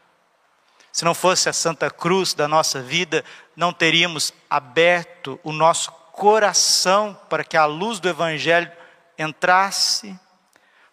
se 0.92 1.04
não 1.04 1.16
fosse 1.16 1.50
a 1.50 1.54
Santa 1.54 1.89
Cruz 1.89 2.36
da 2.36 2.48
nossa 2.48 2.80
vida, 2.80 3.25
não 3.56 3.74
teríamos 3.74 4.32
aberto 4.48 5.39
o 5.44 5.51
nosso 5.51 5.92
coração 6.12 7.20
para 7.27 7.44
que 7.44 7.58
a 7.58 7.66
luz 7.66 8.00
do 8.00 8.08
Evangelho 8.08 8.72
entrasse. 9.18 10.16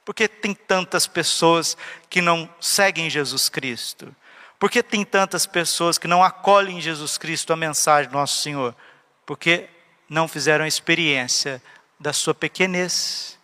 Porque 0.03 0.27
tem 0.27 0.55
tantas 0.55 1.07
pessoas 1.07 1.77
que 2.09 2.23
não 2.23 2.49
seguem 2.59 3.11
Jesus 3.11 3.51
Cristo? 3.51 4.17
Porque 4.59 4.83
tem 4.83 5.05
tantas 5.05 5.45
pessoas 5.45 5.99
que 5.99 6.09
não 6.09 6.25
acolhem 6.25 6.79
em 6.79 6.81
Jesus 6.81 7.19
Cristo 7.19 7.53
a 7.53 7.57
mensagem 7.57 8.11
do 8.11 8.17
nosso 8.17 8.41
Senhor? 8.41 8.75
Porque 9.27 9.69
não 10.09 10.27
fizeram 10.27 10.67
experiência 10.67 11.63
da 11.99 12.13
sua 12.13 12.35
pequenez, 12.35 13.39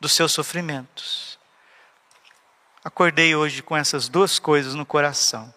dos 0.00 0.12
seus 0.12 0.32
sofrimentos. 0.32 1.38
Acordei 2.84 3.34
hoje 3.34 3.62
com 3.62 3.76
essas 3.76 4.08
duas 4.08 4.38
coisas 4.38 4.74
no 4.74 4.86
coração. 4.86 5.52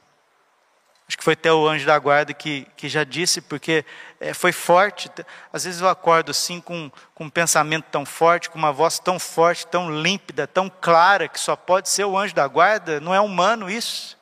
Acho 1.08 1.18
que 1.18 1.24
foi 1.24 1.34
até 1.34 1.52
o 1.52 1.68
anjo 1.68 1.88
da 1.88 1.98
guarda 1.98 2.36
que, 2.36 2.68
que 2.78 2.88
já 2.88 3.04
disse, 3.04 3.42
porque 3.42 3.84
é, 4.20 4.32
foi 4.32 4.52
forte. 4.52 5.10
Às 5.52 5.64
vezes 5.64 5.82
eu 5.82 5.90
acordo 5.90 6.30
assim 6.30 6.62
com, 6.62 6.92
com 7.16 7.26
um 7.26 7.30
pensamento 7.30 7.86
tão 7.92 8.06
forte, 8.06 8.48
com 8.48 8.60
uma 8.60 8.72
voz 8.72 9.00
tão 9.00 9.18
forte, 9.18 9.66
tão 9.66 9.90
límpida, 10.02 10.46
tão 10.46 10.70
clara, 10.70 11.28
que 11.28 11.40
só 11.40 11.56
pode 11.56 11.90
ser 11.90 12.06
o 12.06 12.16
anjo 12.16 12.36
da 12.36 12.48
guarda, 12.48 13.00
não 13.00 13.14
é 13.14 13.20
humano 13.20 13.70
isso. 13.70 14.18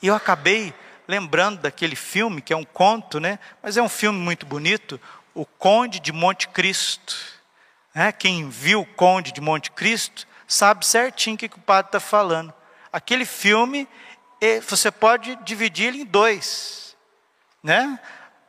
E 0.00 0.06
eu 0.06 0.14
acabei 0.14 0.72
lembrando 1.06 1.60
daquele 1.60 1.96
filme, 1.96 2.40
que 2.40 2.52
é 2.52 2.56
um 2.56 2.64
conto, 2.64 3.20
né? 3.20 3.38
mas 3.62 3.76
é 3.76 3.82
um 3.82 3.88
filme 3.88 4.18
muito 4.18 4.46
bonito, 4.46 4.98
O 5.34 5.44
Conde 5.44 6.00
de 6.00 6.12
Monte 6.12 6.48
Cristo. 6.48 7.16
É, 7.94 8.12
quem 8.12 8.48
viu 8.48 8.82
o 8.82 8.86
Conde 8.86 9.32
de 9.32 9.40
Monte 9.40 9.70
Cristo 9.70 10.26
sabe 10.46 10.86
certinho 10.86 11.36
o 11.36 11.38
que, 11.38 11.48
que 11.48 11.58
o 11.58 11.62
padre 11.62 11.88
está 11.88 12.00
falando. 12.00 12.52
Aquele 12.92 13.24
filme, 13.24 13.88
você 14.68 14.90
pode 14.90 15.36
dividir 15.36 15.88
ele 15.88 16.02
em 16.02 16.04
dois. 16.04 16.96
Né? 17.62 17.98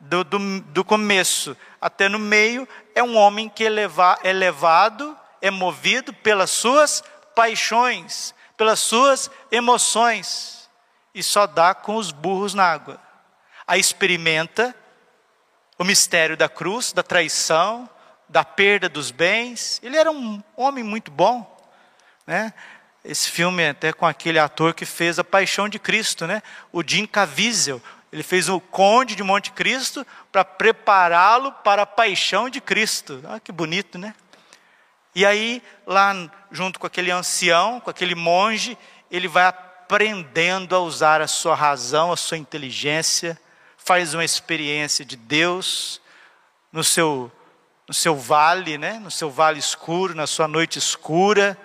Do, 0.00 0.24
do, 0.24 0.60
do 0.60 0.84
começo 0.84 1.56
até 1.80 2.08
no 2.08 2.18
meio, 2.18 2.66
é 2.94 3.02
um 3.02 3.16
homem 3.16 3.48
que 3.48 3.64
é, 3.64 3.70
é 4.22 4.32
levado, 4.32 5.16
é 5.40 5.50
movido 5.50 6.12
pelas 6.12 6.50
suas 6.50 7.02
paixões, 7.34 8.34
pelas 8.56 8.80
suas 8.80 9.30
emoções, 9.50 10.68
e 11.14 11.22
só 11.22 11.46
dá 11.46 11.74
com 11.74 11.96
os 11.96 12.10
burros 12.10 12.54
na 12.54 12.64
água. 12.64 13.00
Aí 13.66 13.80
experimenta 13.80 14.74
o 15.82 15.84
mistério 15.84 16.36
da 16.36 16.48
cruz, 16.48 16.92
da 16.92 17.02
traição, 17.02 17.90
da 18.28 18.44
perda 18.44 18.88
dos 18.88 19.10
bens. 19.10 19.80
Ele 19.82 19.96
era 19.96 20.12
um 20.12 20.40
homem 20.56 20.84
muito 20.84 21.10
bom, 21.10 21.60
né? 22.24 22.54
Esse 23.04 23.28
filme 23.28 23.64
é 23.64 23.70
até 23.70 23.92
com 23.92 24.06
aquele 24.06 24.38
ator 24.38 24.74
que 24.74 24.86
fez 24.86 25.18
a 25.18 25.24
Paixão 25.24 25.68
de 25.68 25.80
Cristo, 25.80 26.24
né? 26.24 26.40
O 26.72 26.84
Jim 26.86 27.04
Caviezel. 27.04 27.82
Ele 28.12 28.22
fez 28.22 28.48
o 28.48 28.60
Conde 28.60 29.16
de 29.16 29.24
Monte 29.24 29.50
Cristo 29.50 30.06
para 30.30 30.44
prepará-lo 30.44 31.50
para 31.50 31.82
a 31.82 31.86
Paixão 31.86 32.48
de 32.48 32.60
Cristo. 32.60 33.20
Ah, 33.28 33.40
que 33.40 33.50
bonito, 33.50 33.98
né? 33.98 34.14
E 35.16 35.26
aí, 35.26 35.60
lá 35.84 36.14
junto 36.52 36.78
com 36.78 36.86
aquele 36.86 37.10
ancião, 37.10 37.80
com 37.80 37.90
aquele 37.90 38.14
monge, 38.14 38.78
ele 39.10 39.26
vai 39.26 39.46
aprendendo 39.46 40.76
a 40.76 40.78
usar 40.78 41.20
a 41.20 41.26
sua 41.26 41.56
razão, 41.56 42.12
a 42.12 42.16
sua 42.16 42.38
inteligência, 42.38 43.36
faz 43.84 44.14
uma 44.14 44.24
experiência 44.24 45.04
de 45.04 45.16
Deus 45.16 46.00
no 46.70 46.84
seu, 46.84 47.30
no 47.88 47.94
seu 47.94 48.16
vale, 48.16 48.78
né? 48.78 48.98
no 49.00 49.10
seu 49.10 49.30
vale 49.30 49.58
escuro, 49.58 50.14
na 50.14 50.26
sua 50.26 50.46
noite 50.46 50.78
escura, 50.78 51.58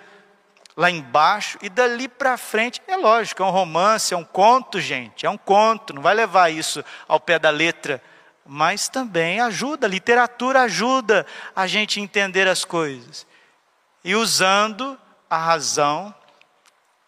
lá 0.76 0.90
embaixo, 0.90 1.58
e 1.62 1.68
dali 1.68 2.08
para 2.08 2.36
frente, 2.36 2.80
é 2.86 2.96
lógico, 2.96 3.42
é 3.42 3.46
um 3.46 3.50
romance, 3.50 4.14
é 4.14 4.16
um 4.16 4.24
conto, 4.24 4.80
gente, 4.80 5.26
é 5.26 5.30
um 5.30 5.38
conto, 5.38 5.92
não 5.92 6.02
vai 6.02 6.14
levar 6.14 6.50
isso 6.50 6.84
ao 7.06 7.18
pé 7.18 7.38
da 7.38 7.50
letra, 7.50 8.02
mas 8.44 8.88
também 8.88 9.40
ajuda, 9.40 9.86
a 9.86 9.90
literatura 9.90 10.62
ajuda 10.62 11.26
a 11.54 11.66
gente 11.66 12.00
entender 12.00 12.48
as 12.48 12.64
coisas. 12.64 13.26
E 14.04 14.14
usando 14.14 14.98
a 15.28 15.36
razão, 15.36 16.14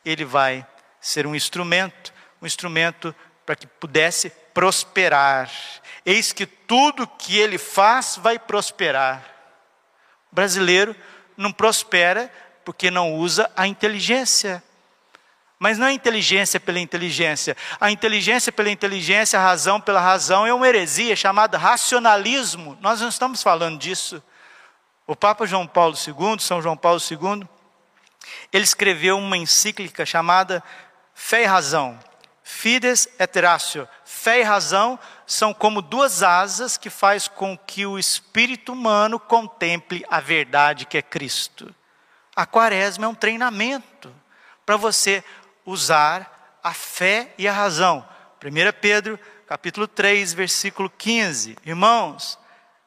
ele 0.05 0.25
vai 0.25 0.67
ser 1.01 1.27
um 1.27 1.35
instrumento, 1.35 2.13
um 2.43 2.47
instrumento 2.47 3.15
para 3.47 3.57
que 3.57 3.67
pudesse 3.67 4.33
prosperar. 4.53 5.51
Eis 6.05 6.33
que 6.33 6.47
tudo 6.47 7.07
que 7.07 7.39
ele 7.39 7.59
faz 7.59 8.17
vai 8.17 8.39
prosperar. 8.39 9.25
O 10.31 10.35
brasileiro 10.35 10.95
não 11.37 11.53
prospera 11.53 12.33
porque 12.65 12.91
não 12.91 13.15
usa 13.15 13.51
a 13.57 13.67
inteligência. 13.67 14.63
Mas 15.59 15.77
não 15.77 15.87
é 15.87 15.93
inteligência 15.93 16.59
pela 16.59 16.79
inteligência. 16.79 17.57
A 17.79 17.91
inteligência 17.91 18.51
pela 18.51 18.71
inteligência, 18.71 19.39
a 19.39 19.43
razão 19.43 19.81
pela 19.81 20.01
razão 20.01 20.47
é 20.47 20.55
uma 20.55 20.67
heresia 20.67 21.15
chamada 21.15 21.59
racionalismo. 21.59 22.79
Nós 22.81 23.01
não 23.01 23.09
estamos 23.09 23.43
falando 23.43 23.79
disso. 23.79 24.23
O 25.07 25.15
Papa 25.15 25.47
João 25.47 25.67
Paulo 25.67 25.95
II, 25.95 26.41
São 26.41 26.63
João 26.63 26.77
Paulo 26.77 26.99
II, 26.99 27.47
ele 28.53 28.65
escreveu 28.65 29.19
uma 29.19 29.37
encíclica 29.37 30.07
chamada 30.07 30.63
Fé 31.15 31.43
e 31.43 31.47
Razão. 31.47 31.99
Fides 32.51 33.09
et 33.19 33.41
ratio. 33.41 33.89
Fé 34.05 34.41
e 34.41 34.43
razão 34.43 34.99
são 35.25 35.55
como 35.55 35.81
duas 35.81 36.23
asas 36.23 36.77
que 36.77 36.91
faz 36.91 37.27
com 37.27 37.57
que 37.57 37.87
o 37.87 37.99
espírito 37.99 38.73
humano 38.73 39.19
contemple 39.19 40.05
a 40.11 40.21
verdade 40.21 40.85
que 40.85 40.99
é 40.99 41.03
Cristo. 41.03 41.75
A 42.35 42.45
quaresma 42.45 43.07
é 43.07 43.09
um 43.09 43.15
treinamento 43.15 44.13
para 44.67 44.77
você 44.77 45.25
usar 45.65 46.59
a 46.63 46.75
fé 46.75 47.33
e 47.39 47.49
a 47.49 47.53
razão. 47.53 48.07
1 48.45 48.81
Pedro, 48.81 49.19
capítulo 49.47 49.89
3, 49.89 50.35
versículo 50.35 50.91
15. 50.91 51.57
Irmãos, 51.65 52.39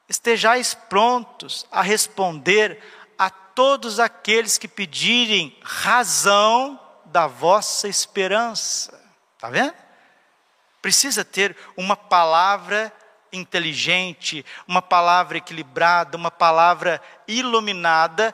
estejais 0.07 0.75
prontos 0.75 1.65
a 1.71 1.81
responder 1.81 2.79
a 3.17 3.29
todos 3.29 3.99
aqueles 3.99 4.57
que 4.57 4.67
pedirem 4.67 5.57
razão 5.63 6.79
da 7.05 7.25
vossa 7.25 7.87
esperança. 7.87 9.02
Está 9.43 9.49
vendo? 9.49 9.73
Precisa 10.81 11.25
ter 11.25 11.53
uma 11.75 11.97
palavra 11.97 12.93
inteligente, 13.29 14.45
uma 14.65 14.81
palavra 14.81 15.37
equilibrada, 15.37 16.15
uma 16.15 16.31
palavra 16.31 17.01
iluminada, 17.27 18.33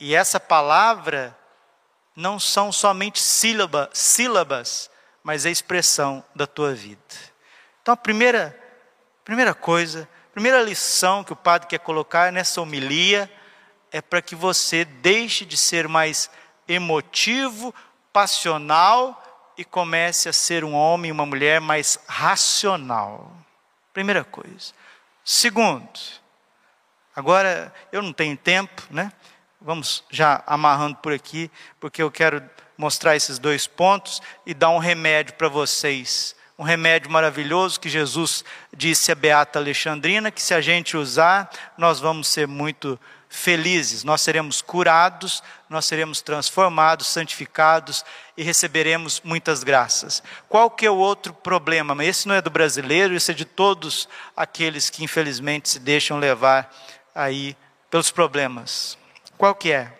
e 0.00 0.14
essa 0.14 0.40
palavra 0.40 1.36
não 2.16 2.40
são 2.40 2.72
somente 2.72 3.20
sílaba, 3.20 3.90
sílabas, 3.92 4.90
mas 5.22 5.44
é 5.44 5.50
a 5.50 5.52
expressão 5.52 6.24
da 6.34 6.46
tua 6.46 6.72
vida. 6.72 7.02
Então 7.82 7.92
a 7.92 7.96
primeira, 7.98 8.58
primeira 9.24 9.52
coisa 9.52 10.08
primeira 10.32 10.62
lição 10.62 11.22
que 11.22 11.34
o 11.34 11.36
padre 11.36 11.68
quer 11.68 11.80
colocar 11.80 12.32
nessa 12.32 12.62
homilia 12.62 13.30
é 13.92 14.00
para 14.00 14.22
que 14.22 14.34
você 14.34 14.86
deixe 14.86 15.44
de 15.44 15.56
ser 15.56 15.86
mais 15.86 16.30
emotivo, 16.66 17.74
passional 18.10 19.22
e 19.56 19.64
comece 19.64 20.28
a 20.28 20.32
ser 20.32 20.64
um 20.64 20.74
homem 20.74 21.08
e 21.08 21.12
uma 21.12 21.26
mulher 21.26 21.60
mais 21.60 21.98
racional. 22.06 23.34
Primeira 23.92 24.24
coisa. 24.24 24.72
Segundo, 25.24 25.88
agora 27.14 27.72
eu 27.90 28.02
não 28.02 28.12
tenho 28.12 28.36
tempo, 28.36 28.82
né? 28.90 29.12
Vamos 29.60 30.04
já 30.10 30.42
amarrando 30.46 30.96
por 30.96 31.12
aqui, 31.12 31.50
porque 31.80 32.02
eu 32.02 32.10
quero 32.10 32.42
mostrar 32.76 33.16
esses 33.16 33.38
dois 33.38 33.66
pontos 33.66 34.20
e 34.44 34.52
dar 34.52 34.70
um 34.70 34.78
remédio 34.78 35.34
para 35.34 35.48
vocês 35.48 36.36
um 36.58 36.62
remédio 36.62 37.10
maravilhoso 37.10 37.78
que 37.78 37.88
Jesus 37.88 38.42
disse 38.74 39.12
a 39.12 39.14
Beata 39.14 39.58
Alexandrina, 39.58 40.30
que 40.30 40.40
se 40.40 40.54
a 40.54 40.60
gente 40.60 40.96
usar, 40.96 41.50
nós 41.76 42.00
vamos 42.00 42.28
ser 42.28 42.48
muito 42.48 42.98
felizes, 43.36 44.02
nós 44.02 44.22
seremos 44.22 44.62
curados, 44.62 45.42
nós 45.68 45.84
seremos 45.84 46.22
transformados, 46.22 47.06
santificados 47.06 48.02
e 48.34 48.42
receberemos 48.42 49.20
muitas 49.22 49.62
graças. 49.62 50.22
Qual 50.48 50.70
que 50.70 50.86
é 50.86 50.90
o 50.90 50.96
outro 50.96 51.34
problema? 51.34 52.02
Esse 52.02 52.26
não 52.26 52.34
é 52.34 52.40
do 52.40 52.48
brasileiro, 52.48 53.14
esse 53.14 53.30
é 53.30 53.34
de 53.34 53.44
todos 53.44 54.08
aqueles 54.34 54.88
que 54.88 55.04
infelizmente 55.04 55.68
se 55.68 55.78
deixam 55.78 56.18
levar 56.18 56.74
aí 57.14 57.54
pelos 57.90 58.10
problemas. 58.10 58.96
Qual 59.36 59.54
que 59.54 59.70
é? 59.70 59.92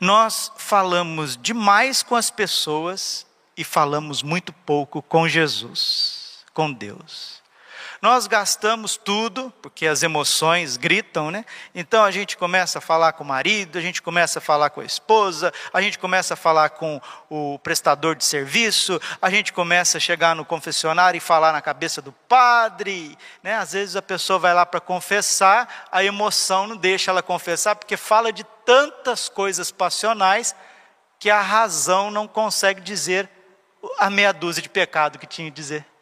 Nós 0.00 0.50
falamos 0.56 1.36
demais 1.36 2.02
com 2.02 2.16
as 2.16 2.30
pessoas 2.30 3.26
e 3.56 3.62
falamos 3.62 4.22
muito 4.22 4.54
pouco 4.54 5.02
com 5.02 5.28
Jesus, 5.28 6.44
com 6.54 6.72
Deus. 6.72 7.43
Nós 8.04 8.26
gastamos 8.26 8.98
tudo, 8.98 9.50
porque 9.62 9.86
as 9.86 10.02
emoções 10.02 10.76
gritam, 10.76 11.30
né? 11.30 11.42
Então 11.74 12.04
a 12.04 12.10
gente 12.10 12.36
começa 12.36 12.76
a 12.76 12.80
falar 12.82 13.14
com 13.14 13.24
o 13.24 13.26
marido, 13.26 13.78
a 13.78 13.80
gente 13.80 14.02
começa 14.02 14.40
a 14.40 14.42
falar 14.42 14.68
com 14.68 14.82
a 14.82 14.84
esposa, 14.84 15.50
a 15.72 15.80
gente 15.80 15.98
começa 15.98 16.34
a 16.34 16.36
falar 16.36 16.68
com 16.68 17.00
o 17.30 17.58
prestador 17.60 18.14
de 18.14 18.22
serviço, 18.22 19.00
a 19.22 19.30
gente 19.30 19.54
começa 19.54 19.96
a 19.96 20.00
chegar 20.02 20.36
no 20.36 20.44
confessionário 20.44 21.16
e 21.16 21.20
falar 21.20 21.50
na 21.50 21.62
cabeça 21.62 22.02
do 22.02 22.12
padre, 22.12 23.16
né? 23.42 23.56
Às 23.56 23.72
vezes 23.72 23.96
a 23.96 24.02
pessoa 24.02 24.38
vai 24.38 24.52
lá 24.52 24.66
para 24.66 24.80
confessar, 24.80 25.86
a 25.90 26.04
emoção 26.04 26.66
não 26.66 26.76
deixa 26.76 27.10
ela 27.10 27.22
confessar, 27.22 27.74
porque 27.74 27.96
fala 27.96 28.30
de 28.30 28.44
tantas 28.66 29.30
coisas 29.30 29.70
passionais 29.70 30.54
que 31.18 31.30
a 31.30 31.40
razão 31.40 32.10
não 32.10 32.28
consegue 32.28 32.82
dizer 32.82 33.30
a 33.98 34.10
meia 34.10 34.30
dúzia 34.30 34.62
de 34.62 34.68
pecado 34.68 35.18
que 35.18 35.26
tinha 35.26 35.50
que 35.50 35.56
dizer. 35.56 35.93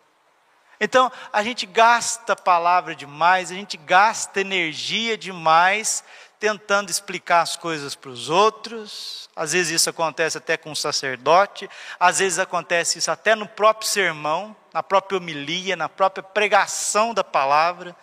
Então, 0.84 1.12
a 1.32 1.44
gente 1.44 1.64
gasta 1.64 2.34
palavra 2.34 2.92
demais, 2.92 3.52
a 3.52 3.54
gente 3.54 3.76
gasta 3.76 4.40
energia 4.40 5.16
demais 5.16 6.02
tentando 6.40 6.90
explicar 6.90 7.40
as 7.40 7.54
coisas 7.54 7.94
para 7.94 8.10
os 8.10 8.28
outros. 8.28 9.30
Às 9.36 9.52
vezes 9.52 9.80
isso 9.80 9.88
acontece 9.88 10.38
até 10.38 10.56
com 10.56 10.72
o 10.72 10.76
sacerdote, 10.76 11.70
às 12.00 12.18
vezes 12.18 12.40
acontece 12.40 12.98
isso 12.98 13.12
até 13.12 13.36
no 13.36 13.46
próprio 13.46 13.88
sermão, 13.88 14.56
na 14.74 14.82
própria 14.82 15.18
homilia, 15.18 15.76
na 15.76 15.88
própria 15.88 16.20
pregação 16.20 17.14
da 17.14 17.22
palavra. 17.22 17.94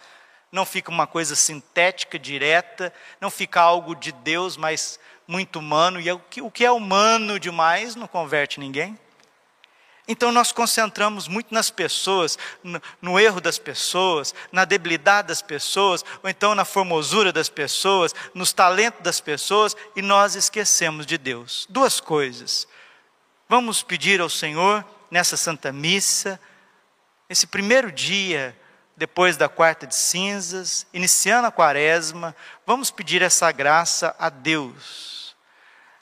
Não 0.50 0.66
fica 0.66 0.90
uma 0.90 1.06
coisa 1.06 1.36
sintética, 1.36 2.18
direta, 2.18 2.94
não 3.20 3.30
fica 3.30 3.60
algo 3.60 3.94
de 3.94 4.14
Deus, 4.14 4.56
mas 4.56 4.98
muito 5.28 5.60
humano. 5.60 6.00
E 6.00 6.10
o 6.10 6.50
que 6.50 6.64
é 6.64 6.72
humano 6.72 7.38
demais 7.42 7.94
não 7.98 8.08
converte 8.08 8.58
ninguém. 8.58 8.98
Então 10.12 10.32
nós 10.32 10.52
concentramos 10.52 11.28
muito 11.28 11.54
nas 11.54 11.70
pessoas, 11.70 12.36
no, 12.64 12.82
no, 13.00 13.20
erro 13.20 13.40
das 13.40 13.60
pessoas, 13.60 14.34
na 14.52 14.66
debilidade 14.66 15.28
das 15.28 15.40
pessoas, 15.40 16.04
ou 16.24 16.30
então 16.30 16.56
na 16.56 16.66
formosura 16.66 17.32
das 17.32 17.48
pessoas, 17.48 18.16
nos 18.34 18.52
talentos 18.52 19.04
das 19.04 19.22
pessoas, 19.22 19.78
e 19.96 20.02
nós 20.02 20.34
esquecemos 20.34 21.06
de 21.06 21.16
Deus. 21.16 21.68
Duas 21.70 22.00
coisas. 22.00 22.68
Vamos 23.48 23.84
pedir 23.84 24.20
ao 24.20 24.32
Senhor, 24.32 24.84
nessa 25.12 25.38
Santa 25.38 25.72
Missa, 25.72 26.40
esse 27.30 27.46
primeiro 27.46 27.92
dia 27.92 28.58
depois 28.98 29.38
da 29.38 29.48
quarta 29.48 29.86
de 29.86 29.96
cinzas, 29.96 30.88
iniciando 30.92 31.48
a 31.48 31.52
quaresma, 31.52 32.36
vamos 32.66 32.90
pedir 32.90 33.22
essa 33.22 33.50
graça 33.52 34.16
a 34.18 34.28
Deus, 34.30 35.36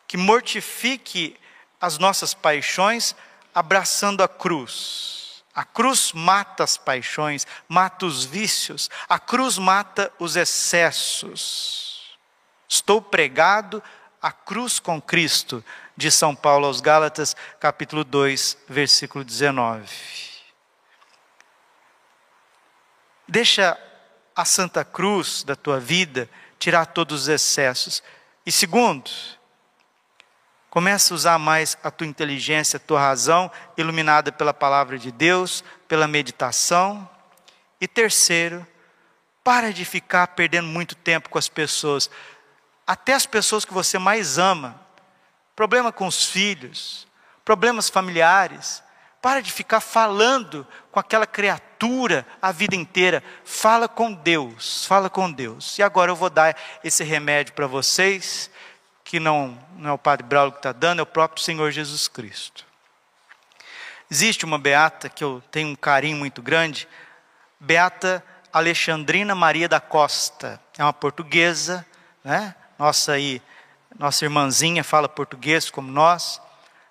que 0.07 0.15
mortifique 0.15 1.37
as 1.79 1.97
nossas 1.97 2.33
paixões 2.33 3.13
abraçando 3.57 4.21
a 4.21 4.27
cruz. 4.27 5.43
A 5.55 5.63
cruz 5.63 6.13
mata 6.13 6.63
as 6.63 6.77
paixões, 6.77 7.47
mata 7.67 8.05
os 8.05 8.23
vícios, 8.23 8.87
a 9.09 9.17
cruz 9.17 9.57
mata 9.57 10.13
os 10.19 10.35
excessos. 10.35 12.15
Estou 12.69 13.01
pregado 13.01 13.81
a 14.21 14.31
cruz 14.31 14.77
com 14.77 15.01
Cristo, 15.01 15.65
de 15.95 16.11
São 16.11 16.35
Paulo 16.35 16.67
aos 16.67 16.81
Gálatas, 16.81 17.35
capítulo 17.59 18.03
2, 18.03 18.59
versículo 18.69 19.23
19. 19.23 19.89
Deixa 23.27 23.75
a 24.35 24.45
Santa 24.45 24.85
Cruz 24.85 25.41
da 25.41 25.55
tua 25.55 25.79
vida 25.79 26.29
tirar 26.59 26.85
todos 26.85 27.23
os 27.23 27.27
excessos. 27.27 28.03
E 28.45 28.51
segundo, 28.51 29.09
começa 30.77 31.11
a 31.11 31.15
usar 31.15 31.39
mais 31.39 31.75
a 31.83 31.89
tua 31.89 32.05
inteligência, 32.05 32.77
a 32.77 32.79
tua 32.79 32.99
razão, 32.99 33.49
iluminada 33.75 34.31
pela 34.31 34.53
palavra 34.53 34.99
de 34.99 35.11
Deus, 35.11 35.63
pela 35.87 36.07
meditação. 36.07 37.09
E 37.81 37.87
terceiro, 37.87 38.63
para 39.43 39.73
de 39.73 39.83
ficar 39.83 40.27
perdendo 40.27 40.67
muito 40.67 40.93
tempo 40.95 41.29
com 41.29 41.39
as 41.39 41.49
pessoas, 41.49 42.11
até 42.85 43.15
as 43.15 43.25
pessoas 43.25 43.65
que 43.65 43.73
você 43.73 43.97
mais 43.97 44.37
ama. 44.37 44.79
Problema 45.55 45.91
com 45.91 46.05
os 46.05 46.25
filhos, 46.25 47.07
problemas 47.43 47.89
familiares, 47.89 48.83
para 49.19 49.41
de 49.41 49.51
ficar 49.51 49.79
falando 49.79 50.65
com 50.91 50.99
aquela 50.99 51.25
criatura 51.25 52.23
a 52.39 52.51
vida 52.51 52.75
inteira. 52.75 53.23
Fala 53.43 53.87
com 53.87 54.13
Deus, 54.13 54.85
fala 54.85 55.09
com 55.09 55.31
Deus. 55.31 55.79
E 55.79 55.81
agora 55.81 56.11
eu 56.11 56.15
vou 56.15 56.29
dar 56.29 56.55
esse 56.83 57.03
remédio 57.03 57.55
para 57.55 57.65
vocês, 57.65 58.51
que 59.07 59.21
não, 59.21 59.57
não 59.77 59.91
é 59.91 59.93
o 59.93 59.97
Padre 59.97 60.27
Braulio 60.27 60.51
que 60.51 60.59
está 60.59 60.73
dando, 60.73 60.99
é 60.99 61.01
o 61.01 61.05
próprio 61.05 61.41
Senhor 61.41 61.71
Jesus 61.71 62.09
Cristo. 62.09 62.65
Existe 64.11 64.43
uma 64.43 64.59
beata 64.59 65.07
que 65.07 65.23
eu 65.23 65.41
tenho 65.49 65.69
um 65.69 65.75
carinho 65.77 66.17
muito 66.17 66.41
grande, 66.41 66.89
Beata 67.57 68.21
Alexandrina 68.51 69.33
Maria 69.33 69.69
da 69.69 69.79
Costa. 69.79 70.59
É 70.77 70.83
uma 70.83 70.91
portuguesa, 70.91 71.85
né? 72.21 72.53
Nossa 72.77 73.13
aí, 73.13 73.41
nossa 73.97 74.25
irmãzinha 74.25 74.83
fala 74.83 75.07
português 75.07 75.69
como 75.69 75.89
nós. 75.89 76.41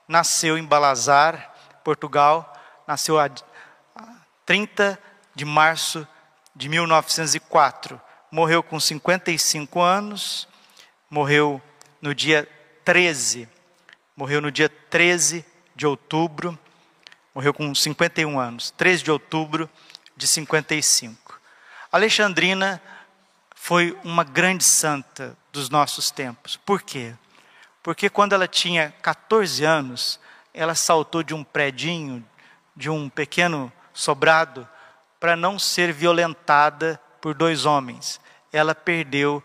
Nasceu 0.09 0.57
em 0.57 0.65
Balazar, 0.65 1.53
Portugal, 1.85 2.51
nasceu 2.87 3.21
a 3.21 3.29
30 4.47 4.99
de 5.35 5.45
março 5.45 6.09
de 6.55 6.67
1904. 6.71 8.01
Morreu 8.31 8.63
com 8.63 8.81
55 8.81 9.81
anos, 9.83 10.49
morreu 11.11 11.61
no 12.01 12.15
dia 12.15 12.49
13, 12.85 13.49
morreu 14.17 14.41
no 14.41 14.51
dia 14.51 14.69
13 14.69 15.45
de 15.75 15.87
outubro, 15.87 16.59
morreu 17.35 17.53
com 17.53 17.75
51 17.75 18.39
anos, 18.39 18.71
13 18.73 19.03
de 19.03 19.11
outubro 19.11 19.69
de 20.17 20.27
55. 20.27 21.41
Alexandrina 21.93 22.81
foi 23.55 23.99
uma 24.05 24.25
grande 24.25 24.65
santa 24.65 25.37
dos 25.53 25.69
nossos 25.69 26.11
tempos. 26.11 26.57
Por 26.57 26.83
quê? 26.83 27.15
Porque 27.83 28.09
quando 28.09 28.33
ela 28.33 28.49
tinha 28.49 28.95
14 29.03 29.65
anos, 29.65 30.21
ela 30.53 30.75
saltou 30.75 31.23
de 31.23 31.35
um 31.35 31.45
predinho, 31.45 32.25
de 32.75 32.89
um 32.89 33.09
pequeno 33.09 33.73
sobrado, 33.93 34.69
para 35.19 35.37
não 35.37 35.59
ser 35.59 35.93
violentada 35.93 37.01
por 37.21 37.35
dois 37.35 37.65
homens. 37.65 38.21
Ela 38.53 38.75
perdeu 38.75 39.43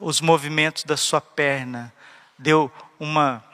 os 0.00 0.20
movimentos 0.20 0.84
da 0.84 0.96
sua 0.96 1.20
perna, 1.20 1.92
deu 2.38 2.70
uma, 2.98 3.44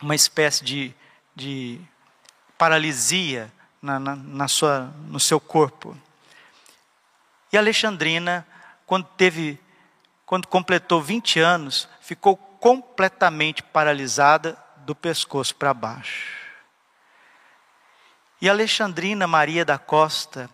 uma 0.00 0.14
espécie 0.14 0.64
de, 0.64 0.94
de 1.34 1.80
paralisia 2.56 3.52
na, 3.80 3.98
na, 3.98 4.16
na 4.16 4.48
sua, 4.48 4.92
no 5.08 5.18
seu 5.18 5.40
corpo. 5.40 5.96
E 7.52 7.58
Alexandrina, 7.58 8.46
quando 8.86 9.06
teve, 9.16 9.60
quando 10.24 10.46
completou 10.46 11.02
20 11.02 11.40
anos, 11.40 11.88
ficou 12.00 12.36
completamente 12.36 13.62
paralisada 13.62 14.56
do 14.78 14.94
pescoço 14.94 15.54
para 15.54 15.74
baixo. 15.74 16.42
E 18.40 18.48
Alexandrina 18.48 19.26
Maria 19.26 19.64
da 19.64 19.78
Costa 19.78 20.48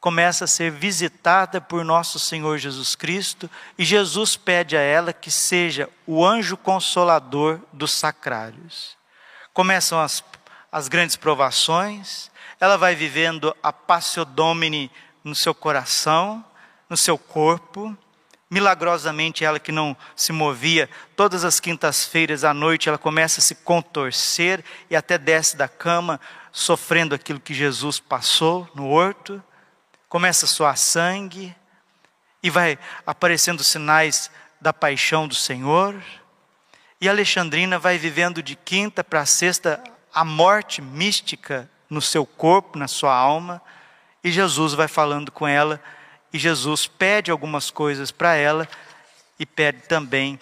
começa 0.00 0.44
a 0.44 0.48
ser 0.48 0.70
visitada 0.70 1.60
por 1.60 1.84
nosso 1.84 2.18
Senhor 2.18 2.58
Jesus 2.58 2.94
Cristo 2.94 3.50
e 3.76 3.84
Jesus 3.84 4.36
pede 4.36 4.76
a 4.76 4.80
ela 4.80 5.12
que 5.12 5.30
seja 5.30 5.88
o 6.06 6.24
anjo 6.24 6.56
consolador 6.56 7.60
dos 7.72 7.92
sacrários. 7.92 8.96
Começam 9.52 10.00
as, 10.00 10.22
as 10.70 10.88
grandes 10.88 11.16
provações, 11.16 12.30
ela 12.60 12.76
vai 12.76 12.94
vivendo 12.94 13.54
a 13.62 13.72
Passio 13.72 14.24
Domini 14.24 14.90
no 15.24 15.34
seu 15.34 15.54
coração, 15.54 16.44
no 16.88 16.96
seu 16.96 17.18
corpo, 17.18 17.96
Milagrosamente, 18.50 19.44
ela 19.44 19.60
que 19.60 19.70
não 19.70 19.94
se 20.16 20.32
movia, 20.32 20.88
todas 21.14 21.44
as 21.44 21.60
quintas-feiras 21.60 22.44
à 22.44 22.54
noite, 22.54 22.88
ela 22.88 22.96
começa 22.96 23.40
a 23.40 23.42
se 23.42 23.54
contorcer 23.56 24.64
e 24.88 24.96
até 24.96 25.18
desce 25.18 25.54
da 25.54 25.68
cama, 25.68 26.18
sofrendo 26.50 27.14
aquilo 27.14 27.38
que 27.38 27.52
Jesus 27.52 28.00
passou 28.00 28.66
no 28.74 28.88
horto. 28.88 29.42
Começa 30.08 30.46
a 30.46 30.48
suar 30.48 30.76
sangue 30.76 31.54
e 32.42 32.50
vai 32.50 32.78
aparecendo 33.06 33.62
sinais 33.62 34.30
da 34.60 34.72
paixão 34.72 35.28
do 35.28 35.34
Senhor. 35.34 36.02
E 37.00 37.08
Alexandrina 37.08 37.78
vai 37.78 37.98
vivendo 37.98 38.42
de 38.42 38.56
quinta 38.56 39.04
para 39.04 39.26
sexta 39.26 39.82
a 40.12 40.24
morte 40.24 40.80
mística 40.80 41.70
no 41.88 42.00
seu 42.00 42.26
corpo, 42.26 42.78
na 42.78 42.88
sua 42.88 43.14
alma, 43.14 43.62
e 44.22 44.30
Jesus 44.30 44.74
vai 44.74 44.88
falando 44.88 45.30
com 45.30 45.46
ela 45.46 45.80
e 46.32 46.38
Jesus 46.38 46.86
pede 46.86 47.30
algumas 47.30 47.70
coisas 47.70 48.10
para 48.10 48.34
ela 48.34 48.68
e 49.38 49.46
pede 49.46 49.82
também 49.82 50.38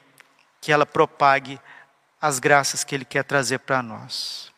que 0.61 0.73
ela 0.73 0.87
propague 0.87 1.61
as 2.21 2.39
graças 2.39 2.83
que 2.83 2.95
Ele 2.95 3.05
quer 3.05 3.23
trazer 3.23 3.59
para 3.59 3.83
nós. 3.83 4.53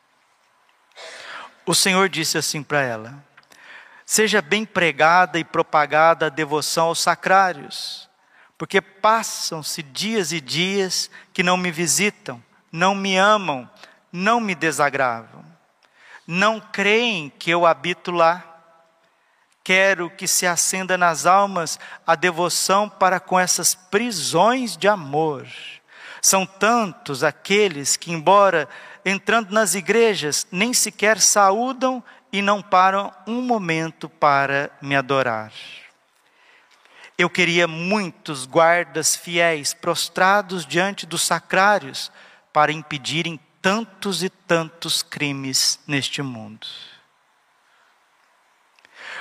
O 1.67 1.75
Senhor 1.75 2.09
disse 2.09 2.39
assim 2.39 2.63
para 2.63 2.81
ela: 2.81 3.23
Seja 4.11 4.41
bem 4.41 4.65
pregada 4.65 5.39
e 5.39 5.45
propagada 5.45 6.25
a 6.25 6.31
devoção 6.31 6.87
aos 6.87 6.99
sacrários, 6.99 8.09
porque 8.57 8.81
passam-se 8.81 9.83
dias 9.83 10.33
e 10.33 10.41
dias 10.41 11.11
que 11.31 11.43
não 11.43 11.59
me 11.59 11.71
visitam, 11.71 12.43
não 12.73 12.95
me 12.95 13.19
amam, 13.19 13.69
não 14.11 14.41
me 14.41 14.55
desagravam, 14.55 15.45
não 16.27 16.59
creem 16.59 17.29
que 17.39 17.51
eu 17.51 17.67
habito 17.67 18.11
lá 18.11 18.43
quero 19.63 20.09
que 20.09 20.27
se 20.27 20.47
acenda 20.47 20.97
nas 20.97 21.27
almas 21.27 21.79
a 22.07 22.15
devoção 22.15 22.89
para 22.89 23.21
com 23.21 23.39
essas 23.39 23.75
prisões 23.75 24.75
de 24.75 24.89
amor. 24.89 25.47
São 26.23 26.47
tantos 26.47 27.23
aqueles 27.23 27.95
que, 27.95 28.11
embora 28.11 28.67
entrando 29.05 29.53
nas 29.53 29.75
igrejas, 29.75 30.47
nem 30.51 30.73
sequer 30.73 31.21
saúdam 31.21 32.03
e 32.33 32.43
não 32.43 32.63
param 32.63 33.13
um 33.27 33.41
momento 33.41 34.09
para 34.09 34.71
me 34.81 34.95
adorar. 34.95 35.53
Eu 37.17 37.29
queria 37.29 37.67
muitos 37.67 38.47
guardas 38.47 39.17
fiéis 39.17 39.75
prostrados 39.75 40.65
diante 40.65 41.05
dos 41.05 41.23
sacrários 41.23 42.13
para 42.53 42.71
impedirem 42.71 43.41
tantos 43.61 44.23
e 44.23 44.31
tantos 44.31 45.03
crimes 45.03 45.81
neste 45.87 46.23
mundo. 46.23 46.67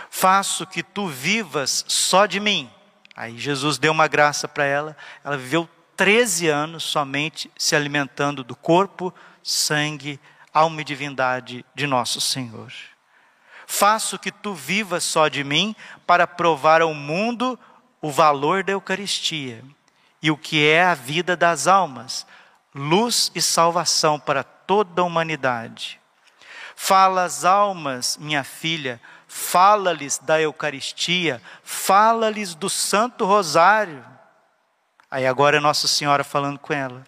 Faço 0.09 0.65
que 0.67 0.83
tu 0.83 1.07
vivas 1.07 1.83
só 1.87 2.25
de 2.25 2.39
mim. 2.39 2.69
Aí 3.15 3.37
Jesus 3.37 3.77
deu 3.77 3.91
uma 3.91 4.07
graça 4.07 4.47
para 4.47 4.65
ela. 4.65 4.95
Ela 5.23 5.37
viveu 5.37 5.67
13 5.95 6.47
anos 6.47 6.83
somente 6.83 7.51
se 7.57 7.75
alimentando 7.75 8.43
do 8.43 8.55
corpo, 8.55 9.13
sangue, 9.41 10.19
alma 10.53 10.81
e 10.81 10.83
divindade 10.83 11.65
de 11.73 11.87
nosso 11.87 12.21
Senhor. 12.21 12.71
Faço 13.69 14.17
que 14.17 14.31
tu 14.31 14.53
vivas 14.53 15.03
só 15.03 15.27
de 15.27 15.43
mim 15.43 15.75
para 16.07 16.25
provar 16.25 16.81
ao 16.81 16.93
mundo 16.93 17.59
o 18.01 18.09
valor 18.09 18.63
da 18.63 18.71
Eucaristia 18.71 19.61
e 20.23 20.31
o 20.31 20.37
que 20.37 20.65
é 20.65 20.85
a 20.85 20.95
vida 20.95 21.35
das 21.35 21.67
almas, 21.67 22.25
luz 22.73 23.29
e 23.35 23.41
salvação 23.41 24.17
para 24.17 24.41
toda 24.41 25.01
a 25.01 25.05
humanidade. 25.05 25.99
Fala 26.77 27.25
às 27.25 27.43
almas, 27.43 28.17
minha 28.17 28.43
filha, 28.45 29.01
fala-lhes 29.27 30.17
da 30.17 30.39
Eucaristia, 30.39 31.41
fala-lhes 31.61 32.55
do 32.55 32.69
Santo 32.69 33.25
Rosário. 33.25 34.03
Aí 35.11 35.27
agora 35.27 35.57
é 35.57 35.59
Nossa 35.59 35.89
Senhora 35.89 36.23
falando 36.23 36.57
com 36.57 36.73
ela. 36.73 37.03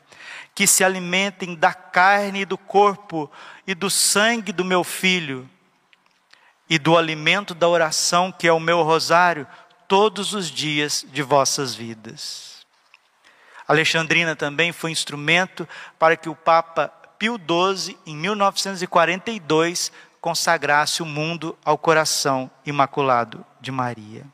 Que 0.53 0.67
se 0.67 0.83
alimentem 0.83 1.55
da 1.55 1.73
carne 1.73 2.41
e 2.41 2.45
do 2.45 2.57
corpo 2.57 3.31
e 3.65 3.73
do 3.73 3.89
sangue 3.89 4.51
do 4.51 4.65
meu 4.65 4.83
filho. 4.83 5.49
E 6.69 6.77
do 6.77 6.95
alimento 6.97 7.55
da 7.55 7.67
oração, 7.67 8.31
que 8.31 8.47
é 8.47 8.53
o 8.53 8.59
meu 8.59 8.83
rosário, 8.83 9.47
todos 9.87 10.33
os 10.33 10.51
dias 10.51 11.03
de 11.09 11.23
vossas 11.23 11.73
vidas. 11.73 12.65
Alexandrina 13.67 14.35
também 14.35 14.71
foi 14.71 14.91
instrumento 14.91 15.67
para 15.97 16.15
que 16.15 16.29
o 16.29 16.35
Papa 16.35 16.87
Pio 17.17 17.37
XII, 17.37 17.97
em 18.05 18.15
1942, 18.15 19.91
consagrasse 20.21 21.01
o 21.01 21.05
mundo 21.05 21.57
ao 21.65 21.77
coração 21.77 22.49
imaculado 22.65 23.45
de 23.59 23.71
Maria. 23.71 24.25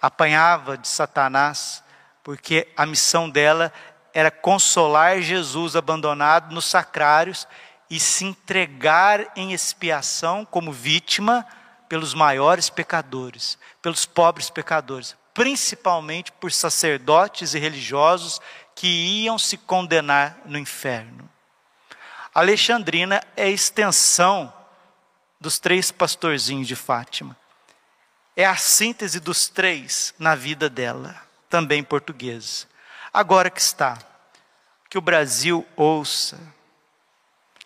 Apanhava 0.00 0.78
de 0.78 0.86
Satanás, 0.86 1.82
porque 2.22 2.68
a 2.76 2.86
missão 2.86 3.28
dela 3.28 3.72
era 4.14 4.30
consolar 4.30 5.20
Jesus 5.20 5.76
abandonado 5.76 6.54
nos 6.54 6.64
sacrários 6.64 7.46
e 7.88 8.00
se 8.00 8.24
entregar 8.24 9.32
em 9.36 9.52
expiação 9.52 10.44
como 10.44 10.72
vítima 10.72 11.46
pelos 11.88 12.14
maiores 12.14 12.68
pecadores, 12.68 13.58
pelos 13.80 14.04
pobres 14.04 14.50
pecadores, 14.50 15.16
principalmente 15.32 16.32
por 16.32 16.50
sacerdotes 16.50 17.54
e 17.54 17.58
religiosos 17.58 18.40
que 18.74 18.86
iam 19.24 19.38
se 19.38 19.56
condenar 19.56 20.38
no 20.44 20.58
inferno. 20.58 21.28
Alexandrina 22.34 23.22
é 23.36 23.44
a 23.44 23.48
extensão 23.48 24.52
dos 25.40 25.58
três 25.58 25.90
pastorzinhos 25.90 26.66
de 26.66 26.76
Fátima. 26.76 27.36
É 28.36 28.44
a 28.44 28.56
síntese 28.56 29.20
dos 29.20 29.48
três 29.48 30.14
na 30.18 30.34
vida 30.34 30.68
dela, 30.68 31.16
também 31.48 31.82
portuguesa. 31.82 32.66
Agora 33.12 33.48
que 33.48 33.60
está, 33.60 33.96
que 34.90 34.98
o 34.98 35.00
Brasil 35.00 35.66
ouça, 35.74 36.38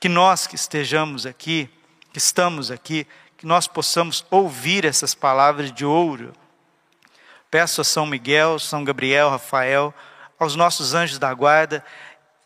que 0.01 0.09
nós 0.09 0.47
que 0.47 0.55
estejamos 0.55 1.27
aqui, 1.27 1.69
que 2.11 2.19
estamos 2.19 2.71
aqui, 2.71 3.07
que 3.37 3.47
nós 3.47 3.69
possamos 3.69 4.25
ouvir 4.31 4.87
essas 4.87 5.15
palavras 5.15 5.71
de 5.71 5.85
ouro. 5.85 6.33
Peço 7.51 7.83
a 7.83 7.85
São 7.85 8.07
Miguel, 8.07 8.59
São 8.59 8.83
Gabriel, 8.83 9.29
Rafael, 9.29 9.95
aos 10.39 10.57
nossos 10.57 10.95
anjos 10.95 11.19
da 11.19 11.33
guarda, 11.35 11.85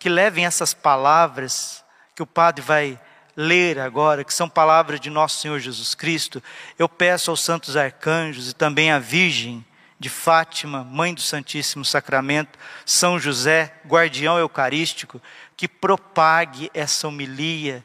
que 0.01 0.09
levem 0.09 0.45
essas 0.45 0.75
palavras 0.75 1.85
que 2.15 2.23
o 2.23 2.27
Padre 2.27 2.61
vai 2.63 3.01
ler 3.37 3.79
agora, 3.79 4.25
que 4.25 4.35
são 4.35 4.49
palavras 4.49 5.01
de 5.01 5.11
nosso 5.11 5.39
Senhor 5.39 5.59
Jesus 5.61 5.95
Cristo. 5.95 6.43
Eu 6.79 6.89
peço 6.89 7.31
aos 7.31 7.41
santos 7.41 7.77
arcanjos 7.77 8.51
e 8.51 8.55
também 8.55 8.91
à 8.91 8.99
Virgem 8.99 9.65
de 9.99 10.09
Fátima, 10.09 10.85
Mãe 10.85 11.15
do 11.15 11.21
Santíssimo 11.21 11.85
Sacramento, 11.85 12.59
São 12.85 13.19
José, 13.19 13.75
guardião 13.87 14.39
eucarístico, 14.39 15.21
que 15.57 15.69
propague 15.69 16.71
essa 16.75 17.09
homilia, 17.09 17.85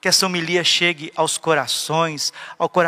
que 0.00 0.08
essa 0.08 0.26
homilia 0.26 0.62
chegue 0.62 1.12
aos 1.16 1.36
corações, 1.36 2.32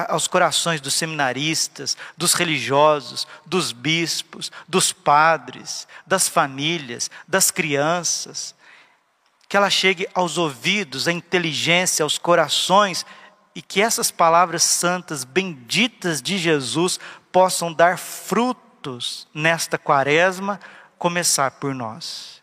aos 0.09 0.29
corações 0.29 0.81
dos 0.81 0.95
seminaristas, 0.95 1.97
dos 2.16 2.35
religiosos, 2.35 3.27
dos 3.45 3.73
bispos, 3.73 4.53
dos 4.69 4.93
padres, 4.93 5.88
das 6.07 6.29
famílias, 6.29 7.11
das 7.27 7.51
crianças, 7.51 8.55
que 9.49 9.57
ela 9.57 9.69
chegue 9.69 10.09
aos 10.14 10.38
ouvidos, 10.38 11.09
à 11.09 11.12
inteligência, 11.12 12.05
aos 12.05 12.16
corações, 12.16 13.05
e 13.53 13.61
que 13.61 13.83
essas 13.83 14.12
palavras 14.12 14.62
santas, 14.62 15.25
benditas 15.25 16.23
de 16.23 16.38
Jesus, 16.38 17.01
possam 17.33 17.73
dar 17.73 17.99
frutos 17.99 19.27
nesta 19.35 19.77
quaresma, 19.77 20.61
começar 20.97 21.51
por 21.53 21.75
nós. 21.75 22.40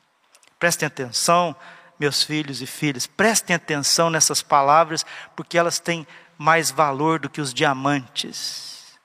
Prestem 0.59 0.87
atenção 0.87 1.55
meus 1.99 2.23
filhos 2.23 2.61
e 2.61 2.67
filhas, 2.67 3.07
prestem 3.07 3.55
atenção 3.55 4.09
nessas 4.09 4.41
palavras, 4.41 5.05
porque 5.35 5.57
elas 5.57 5.79
têm 5.79 6.05
mais 6.37 6.69
valor 6.69 7.19
do 7.19 7.29
que 7.29 7.41
os 7.41 7.53
diamantes. 7.53 8.97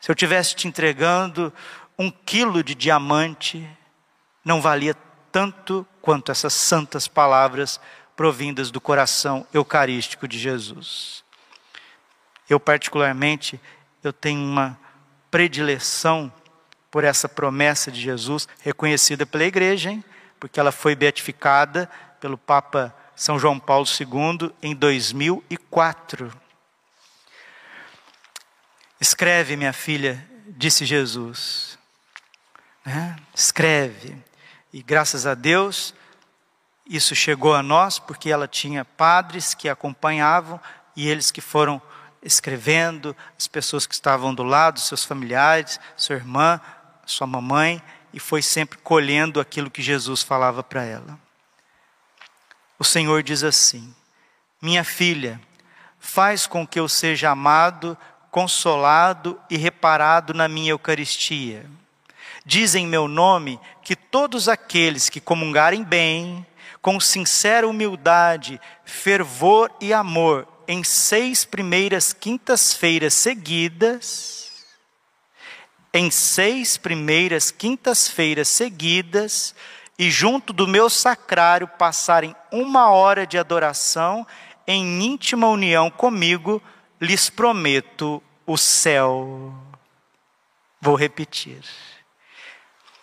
Se 0.00 0.10
eu 0.10 0.14
tivesse 0.14 0.54
te 0.54 0.68
entregando 0.68 1.52
um 1.98 2.10
quilo 2.10 2.62
de 2.62 2.74
diamante, 2.74 3.66
não 4.44 4.60
valia 4.60 4.94
tanto 5.30 5.86
quanto 6.00 6.30
essas 6.30 6.52
santas 6.52 7.08
palavras 7.08 7.80
provindas 8.16 8.70
do 8.70 8.80
coração 8.80 9.46
eucarístico 9.54 10.28
de 10.28 10.38
Jesus. 10.38 11.24
Eu 12.48 12.60
particularmente, 12.60 13.60
eu 14.02 14.12
tenho 14.12 14.40
uma 14.40 14.78
predileção 15.30 16.30
por 16.90 17.04
essa 17.04 17.28
promessa 17.28 17.90
de 17.90 18.00
Jesus, 18.00 18.46
reconhecida 18.60 19.24
pela 19.24 19.44
igreja, 19.44 19.90
hein? 19.90 20.04
Porque 20.42 20.58
ela 20.58 20.72
foi 20.72 20.96
beatificada 20.96 21.88
pelo 22.18 22.36
Papa 22.36 22.92
São 23.14 23.38
João 23.38 23.60
Paulo 23.60 23.86
II 23.86 24.52
em 24.60 24.74
2004. 24.74 26.32
Escreve, 29.00 29.56
minha 29.56 29.72
filha, 29.72 30.28
disse 30.48 30.84
Jesus. 30.84 31.78
Né? 32.84 33.14
Escreve. 33.32 34.16
E 34.72 34.82
graças 34.82 35.28
a 35.28 35.34
Deus, 35.34 35.94
isso 36.88 37.14
chegou 37.14 37.54
a 37.54 37.62
nós, 37.62 38.00
porque 38.00 38.28
ela 38.28 38.48
tinha 38.48 38.84
padres 38.84 39.54
que 39.54 39.68
acompanhavam 39.68 40.60
e 40.96 41.08
eles 41.08 41.30
que 41.30 41.40
foram 41.40 41.80
escrevendo, 42.20 43.16
as 43.38 43.46
pessoas 43.46 43.86
que 43.86 43.94
estavam 43.94 44.34
do 44.34 44.42
lado, 44.42 44.80
seus 44.80 45.04
familiares, 45.04 45.78
sua 45.96 46.16
irmã, 46.16 46.60
sua 47.06 47.28
mamãe, 47.28 47.80
e 48.12 48.20
foi 48.20 48.42
sempre 48.42 48.78
colhendo 48.78 49.40
aquilo 49.40 49.70
que 49.70 49.82
Jesus 49.82 50.22
falava 50.22 50.62
para 50.62 50.84
ela. 50.84 51.18
O 52.78 52.84
Senhor 52.84 53.22
diz 53.22 53.42
assim: 53.44 53.94
Minha 54.60 54.84
filha, 54.84 55.40
faz 55.98 56.46
com 56.46 56.66
que 56.66 56.80
eu 56.80 56.88
seja 56.88 57.30
amado, 57.30 57.96
consolado 58.30 59.40
e 59.48 59.56
reparado 59.56 60.34
na 60.34 60.48
minha 60.48 60.72
Eucaristia. 60.72 61.64
Diz 62.44 62.74
em 62.74 62.86
meu 62.86 63.06
nome 63.06 63.60
que 63.82 63.94
todos 63.94 64.48
aqueles 64.48 65.08
que 65.08 65.20
comungarem 65.20 65.84
bem, 65.84 66.44
com 66.80 66.98
sincera 66.98 67.68
humildade, 67.68 68.60
fervor 68.84 69.70
e 69.80 69.92
amor, 69.92 70.48
em 70.66 70.82
seis 70.82 71.44
primeiras 71.44 72.12
quintas-feiras 72.12 73.14
seguidas, 73.14 74.41
em 75.92 76.10
seis 76.10 76.76
primeiras 76.76 77.50
quintas-feiras 77.50 78.48
seguidas 78.48 79.54
e 79.98 80.10
junto 80.10 80.52
do 80.52 80.66
meu 80.66 80.88
sacrário 80.88 81.68
passarem 81.68 82.34
uma 82.50 82.90
hora 82.90 83.26
de 83.26 83.38
adoração 83.38 84.26
em 84.66 85.02
íntima 85.02 85.48
união 85.48 85.90
comigo, 85.90 86.62
lhes 87.00 87.28
prometo 87.28 88.22
o 88.46 88.56
céu. 88.56 89.54
Vou 90.80 90.94
repetir. 90.94 91.62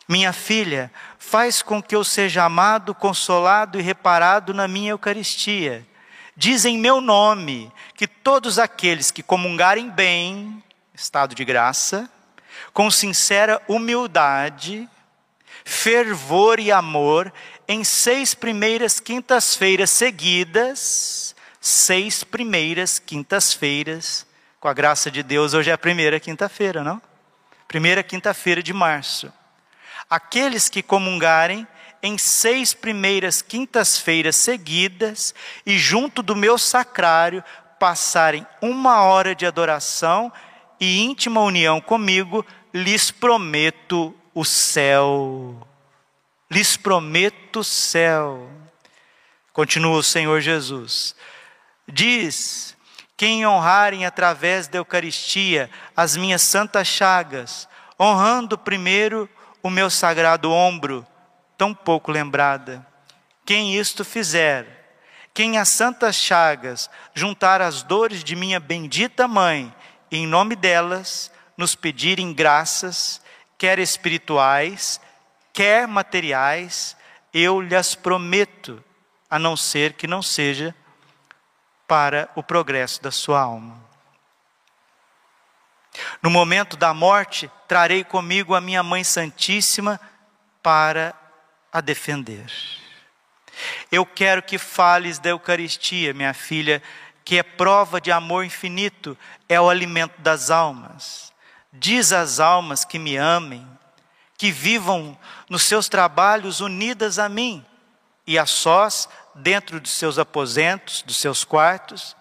Minha 0.07 0.33
filha, 0.33 0.91
faz 1.19 1.61
com 1.61 1.83
que 1.83 1.95
eu 1.95 2.03
seja 2.03 2.43
amado, 2.43 2.95
consolado 2.95 3.79
e 3.79 3.83
reparado 3.83 4.53
na 4.53 4.67
minha 4.67 4.91
Eucaristia. 4.91 5.85
Diz 6.35 6.65
em 6.65 6.77
meu 6.79 6.99
nome 6.99 7.71
que 7.93 8.07
todos 8.07 8.57
aqueles 8.57 9.11
que 9.11 9.21
comungarem 9.21 9.89
bem, 9.89 10.63
estado 10.95 11.35
de 11.35 11.45
graça, 11.45 12.09
com 12.73 12.89
sincera 12.89 13.61
humildade, 13.67 14.87
fervor 15.65 16.59
e 16.59 16.71
amor, 16.71 17.31
em 17.67 17.83
seis 17.83 18.33
primeiras 18.33 18.99
quintas-feiras 18.99 19.89
seguidas, 19.89 21.35
seis 21.61 22.23
primeiras 22.23 22.99
quintas-feiras, 22.99 24.25
com 24.59 24.67
a 24.67 24.73
graça 24.73 25.09
de 25.11 25.23
Deus, 25.23 25.53
hoje 25.53 25.69
é 25.69 25.73
a 25.73 25.77
primeira 25.77 26.19
quinta-feira, 26.19 26.83
não? 26.83 27.01
Primeira 27.67 28.03
quinta-feira 28.03 28.63
de 28.63 28.73
março. 28.73 29.31
Aqueles 30.09 30.67
que 30.67 30.81
comungarem 30.81 31.67
em 32.01 32.17
seis 32.17 32.73
primeiras 32.73 33.41
quintas-feiras 33.41 34.35
seguidas 34.35 35.35
e 35.65 35.77
junto 35.77 36.23
do 36.23 36.35
meu 36.35 36.57
sacrário 36.57 37.43
passarem 37.79 38.45
uma 38.61 39.03
hora 39.03 39.35
de 39.35 39.45
adoração 39.45 40.31
e 40.79 41.01
íntima 41.01 41.41
união 41.41 41.81
comigo, 41.81 42.45
lhes 42.73 43.11
prometo 43.11 44.15
o 44.33 44.45
céu. 44.45 45.67
Lhes 46.49 46.77
prometo 46.77 47.59
o 47.59 47.63
céu. 47.63 48.49
Continua 49.51 49.97
o 49.97 50.03
Senhor 50.03 50.39
Jesus. 50.41 51.15
Diz: 51.87 52.77
quem 53.19 53.45
honrarem 53.45 54.05
através 54.05 54.69
da 54.69 54.77
Eucaristia 54.77 55.69
as 55.93 56.15
minhas 56.15 56.41
santas 56.41 56.87
chagas, 56.87 57.67
honrando 57.99 58.57
primeiro 58.57 59.29
o 59.61 59.69
meu 59.69 59.89
sagrado 59.89 60.49
ombro, 60.49 61.05
tão 61.57 61.73
pouco 61.73 62.13
lembrada. 62.13 62.87
Quem 63.45 63.75
isto 63.75 64.05
fizer, 64.05 65.01
quem 65.33 65.57
as 65.57 65.67
santas 65.67 66.15
chagas 66.15 66.89
juntar 67.13 67.61
as 67.61 67.83
dores 67.83 68.23
de 68.23 68.37
minha 68.37 68.57
bendita 68.57 69.27
mãe, 69.27 69.73
em 70.11 70.25
nome 70.25 70.55
delas, 70.55 71.31
nos 71.57 71.75
pedirem 71.75 72.33
graças, 72.33 73.21
quer 73.57 73.79
espirituais, 73.79 74.99
quer 75.53 75.87
materiais, 75.87 76.95
eu 77.33 77.61
lhes 77.61 77.95
prometo, 77.95 78.83
a 79.29 79.37
não 79.37 79.55
ser 79.55 79.93
que 79.93 80.07
não 80.07 80.21
seja 80.21 80.73
para 81.87 82.29
o 82.35 82.41
progresso 82.41 83.01
da 83.01 83.11
sua 83.11 83.41
alma. 83.41 83.89
No 86.21 86.29
momento 86.29 86.77
da 86.77 86.93
morte, 86.93 87.51
trarei 87.67 88.03
comigo 88.03 88.55
a 88.55 88.61
minha 88.61 88.81
Mãe 88.81 89.03
Santíssima 89.03 89.99
para 90.61 91.13
a 91.71 91.81
defender. 91.81 92.45
Eu 93.91 94.05
quero 94.05 94.41
que 94.41 94.57
fales 94.57 95.19
da 95.19 95.29
Eucaristia, 95.31 96.13
minha 96.13 96.33
filha, 96.33 96.81
que 97.29 97.37
é 97.37 97.43
prova 97.43 98.01
de 98.01 98.11
amor 98.11 98.43
infinito, 98.43 99.15
é 99.47 99.61
o 99.61 99.69
alimento 99.69 100.19
das 100.19 100.49
almas. 100.49 101.31
Diz 101.71 102.11
às 102.11 102.39
almas 102.39 102.83
que 102.83 102.97
me 102.97 103.17
amem, 103.17 103.67
que 104.35 104.51
vivam 104.51 105.15
nos 105.47 105.61
seus 105.61 105.87
trabalhos 105.87 106.59
unidas 106.59 107.19
a 107.19 107.29
mim 107.29 107.63
e 108.25 108.35
a 108.39 108.47
sós, 108.47 109.07
dentro 109.35 109.79
dos 109.79 109.91
seus 109.91 110.17
aposentos, 110.17 111.03
dos 111.03 111.17
seus 111.17 111.43
quartos, 111.43 112.17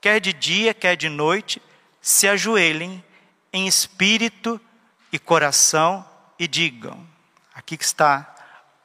quer 0.00 0.20
de 0.20 0.32
dia, 0.32 0.72
quer 0.72 0.94
de 0.94 1.08
noite, 1.08 1.60
se 2.00 2.28
ajoelhem 2.28 3.04
em 3.52 3.66
espírito 3.66 4.60
e 5.12 5.18
coração 5.18 6.08
e 6.38 6.46
digam: 6.46 7.04
aqui 7.52 7.74
está 7.74 8.32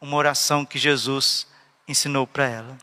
uma 0.01 0.17
oração 0.17 0.65
que 0.65 0.79
Jesus 0.79 1.45
ensinou 1.87 2.25
para 2.25 2.47
ela. 2.47 2.77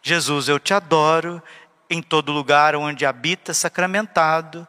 Jesus, 0.00 0.48
eu 0.48 0.60
te 0.60 0.72
adoro 0.72 1.42
em 1.88 2.02
todo 2.02 2.32
lugar 2.32 2.74
onde 2.74 3.06
habita 3.06 3.54
sacramentado, 3.54 4.66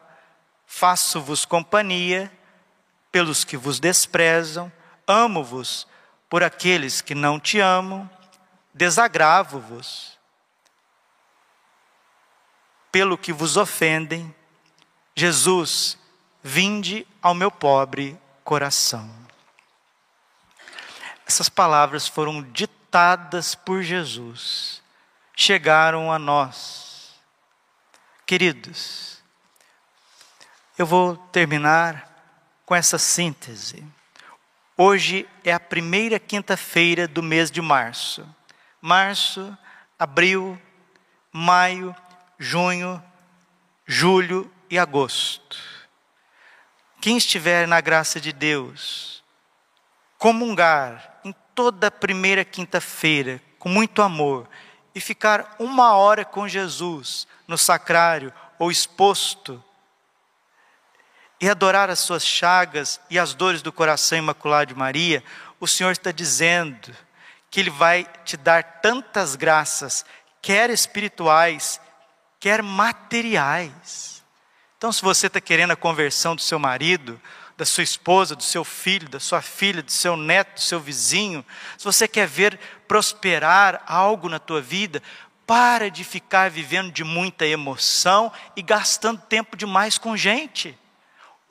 faço-vos 0.66 1.44
companhia 1.44 2.32
pelos 3.10 3.44
que 3.44 3.56
vos 3.56 3.80
desprezam, 3.80 4.70
amo-vos 5.06 5.86
por 6.28 6.42
aqueles 6.42 7.00
que 7.00 7.14
não 7.14 7.40
te 7.40 7.58
amam, 7.58 8.08
desagravo-vos 8.74 10.18
pelo 12.92 13.18
que 13.18 13.32
vos 13.32 13.56
ofendem. 13.56 14.34
Jesus, 15.14 15.98
vinde 16.42 17.06
ao 17.20 17.34
meu 17.34 17.50
pobre 17.50 18.18
coração. 18.44 19.10
Essas 21.26 21.48
palavras 21.48 22.06
foram 22.06 22.42
ditadas 22.42 23.54
por 23.54 23.82
Jesus, 23.82 24.82
chegaram 25.36 26.12
a 26.12 26.18
nós. 26.18 26.87
Queridos, 28.28 29.22
eu 30.76 30.84
vou 30.84 31.16
terminar 31.16 32.60
com 32.66 32.74
essa 32.74 32.98
síntese. 32.98 33.82
Hoje 34.76 35.26
é 35.42 35.50
a 35.50 35.58
primeira 35.58 36.18
quinta-feira 36.18 37.08
do 37.08 37.22
mês 37.22 37.50
de 37.50 37.62
março 37.62 38.28
março, 38.82 39.56
abril, 39.98 40.60
maio, 41.32 41.96
junho, 42.38 43.02
julho 43.86 44.52
e 44.68 44.78
agosto. 44.78 45.56
Quem 47.00 47.16
estiver 47.16 47.66
na 47.66 47.80
graça 47.80 48.20
de 48.20 48.34
Deus, 48.34 49.24
comungar 50.18 51.18
em 51.24 51.34
toda 51.54 51.90
primeira 51.90 52.44
quinta-feira, 52.44 53.40
com 53.58 53.70
muito 53.70 54.02
amor, 54.02 54.46
e 54.98 55.00
ficar 55.00 55.54
uma 55.60 55.92
hora 55.92 56.24
com 56.24 56.48
Jesus 56.48 57.24
no 57.46 57.56
sacrário 57.56 58.32
ou 58.58 58.68
exposto, 58.68 59.62
e 61.40 61.48
adorar 61.48 61.88
as 61.88 62.00
suas 62.00 62.26
chagas 62.26 63.00
e 63.08 63.16
as 63.16 63.32
dores 63.32 63.62
do 63.62 63.72
coração 63.72 64.18
imaculado 64.18 64.74
de 64.74 64.74
Maria, 64.74 65.22
o 65.60 65.68
Senhor 65.68 65.92
está 65.92 66.10
dizendo 66.10 66.92
que 67.48 67.60
Ele 67.60 67.70
vai 67.70 68.08
te 68.24 68.36
dar 68.36 68.80
tantas 68.82 69.36
graças, 69.36 70.04
quer 70.42 70.68
espirituais, 70.68 71.80
quer 72.40 72.60
materiais. 72.60 74.24
Então, 74.78 74.90
se 74.90 75.00
você 75.00 75.28
está 75.28 75.40
querendo 75.40 75.70
a 75.70 75.76
conversão 75.76 76.34
do 76.34 76.42
seu 76.42 76.58
marido, 76.58 77.20
da 77.58 77.66
sua 77.66 77.84
esposa, 77.84 78.34
do 78.34 78.42
seu 78.42 78.64
filho, 78.64 79.08
da 79.08 79.20
sua 79.20 79.42
filha, 79.42 79.82
do 79.82 79.92
seu 79.92 80.16
neto, 80.16 80.54
do 80.54 80.60
seu 80.60 80.80
vizinho, 80.80 81.44
se 81.76 81.84
você 81.84 82.08
quer 82.08 82.26
ver 82.26 82.58
prosperar 82.86 83.82
algo 83.86 84.30
na 84.30 84.38
tua 84.38 84.62
vida, 84.62 85.02
para 85.44 85.90
de 85.90 86.04
ficar 86.04 86.50
vivendo 86.50 86.90
de 86.90 87.04
muita 87.04 87.44
emoção 87.44 88.32
e 88.56 88.62
gastando 88.62 89.20
tempo 89.20 89.56
demais 89.56 89.98
com 89.98 90.16
gente 90.16 90.78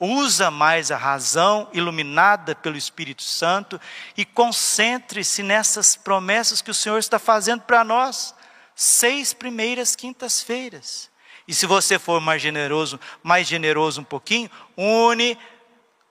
usa 0.00 0.50
mais 0.50 0.90
a 0.90 0.96
razão 0.96 1.68
iluminada 1.72 2.54
pelo 2.54 2.76
Espírito 2.76 3.22
Santo 3.22 3.80
e 4.16 4.24
concentre-se 4.24 5.42
nessas 5.42 5.96
promessas 5.96 6.62
que 6.62 6.70
o 6.70 6.74
Senhor 6.74 6.98
está 6.98 7.18
fazendo 7.18 7.62
para 7.62 7.82
nós. 7.82 8.34
Seis 8.74 9.32
primeiras 9.32 9.96
quintas-feiras. 9.96 11.10
E 11.48 11.54
se 11.54 11.66
você 11.66 11.98
for 11.98 12.20
mais 12.20 12.40
generoso, 12.40 13.00
mais 13.22 13.48
generoso 13.48 14.02
um 14.02 14.04
pouquinho, 14.04 14.50
une 14.76 15.36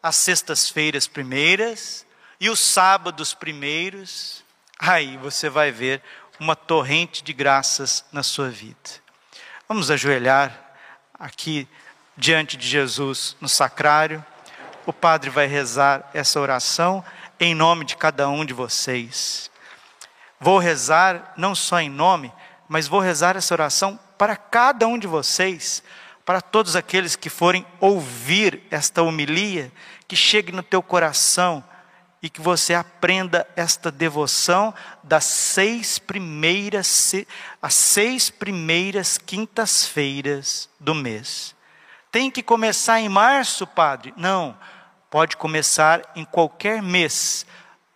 as 0.08 0.15
sextas-feiras 0.15 1.06
primeiras 1.06 2.06
e 2.39 2.50
os 2.50 2.60
sábados 2.60 3.34
primeiros. 3.34 4.43
Aí 4.80 5.17
você 5.17 5.50
vai 5.50 5.72
ver 5.72 6.02
uma 6.39 6.56
torrente 6.56 7.24
de 7.24 7.34
graças 7.34 8.06
na 8.12 8.24
sua 8.24 8.50
vida. 8.50 8.78
Vamos 9.67 9.91
ajoelhar 9.91 10.58
aqui 11.20 11.67
diante 12.15 12.56
de 12.56 12.65
Jesus 12.65 13.36
no 13.41 13.50
sacrário. 13.50 14.24
O 14.86 14.93
padre 14.93 15.30
vai 15.30 15.46
rezar 15.46 16.10
essa 16.13 16.39
oração 16.39 17.04
em 17.38 17.54
nome 17.54 17.84
de 17.84 17.98
cada 17.98 18.30
um 18.30 18.46
de 18.46 18.54
vocês. 18.54 19.52
Vou 20.39 20.58
rezar 20.58 21.34
não 21.36 21.54
só 21.54 21.82
em 21.82 21.89
nome, 21.89 22.32
mas 22.70 22.88
vou 22.88 23.02
rezar 23.02 23.36
essa 23.36 23.54
oração 23.54 24.00
para 24.17 24.38
cada 24.38 24.88
um 24.88 24.98
de 24.98 25.06
vocês, 25.06 25.84
para 26.28 26.42
todos 26.42 26.76
aqueles 26.76 27.16
que 27.16 27.30
forem 27.30 27.66
ouvir 27.80 28.62
esta 28.70 29.02
homilia, 29.02 29.72
que 30.10 30.16
chegue 30.18 30.52
no 30.52 30.62
teu 30.62 30.84
coração 30.84 31.63
e 32.22 32.30
que 32.30 32.42
você 32.42 32.74
aprenda 32.74 33.48
esta 33.56 33.90
devoção 33.90 34.74
das 35.02 35.24
seis 35.24 35.98
primeiras, 35.98 37.13
as 37.62 37.74
seis 37.74 38.30
primeiras 38.30 39.18
quintas-feiras 39.18 40.70
do 40.78 40.94
mês. 40.94 41.56
Tem 42.12 42.30
que 42.30 42.44
começar 42.44 43.00
em 43.00 43.08
março, 43.08 43.66
padre? 43.66 44.13
Não, 44.18 44.58
pode 45.10 45.38
começar 45.38 46.12
em 46.13 46.26
qualquer 46.26 46.82
mês, 46.82 47.46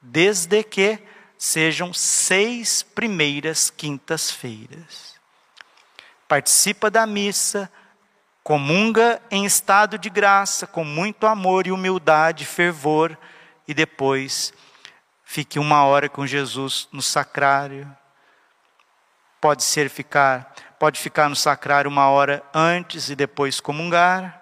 desde 0.01 0.63
que 0.63 0.99
sejam 1.37 1.93
seis 1.93 2.81
primeiras 2.81 3.69
quintas-feiras. 3.69 5.19
Participa 6.29 6.89
da 6.89 7.05
missa, 7.05 7.69
comunga 8.43 9.21
em 9.29 9.45
estado 9.45 9.97
de 9.97 10.09
graça, 10.09 10.65
com 10.65 10.83
muito 10.83 11.27
amor 11.27 11.67
e 11.67 11.71
humildade, 11.71 12.45
fervor, 12.45 13.17
e 13.67 13.73
depois 13.73 14.53
fique 15.23 15.59
uma 15.59 15.83
hora 15.85 16.09
com 16.09 16.25
Jesus 16.25 16.87
no 16.91 17.01
sacrário. 17.01 17.89
Pode 19.39 19.63
ser 19.63 19.89
ficar 19.89 20.53
pode 20.77 20.99
ficar 20.99 21.29
no 21.29 21.35
sacrário 21.35 21.91
uma 21.91 22.09
hora 22.09 22.43
antes 22.51 23.11
e 23.11 23.15
depois 23.15 23.59
comungar, 23.59 24.41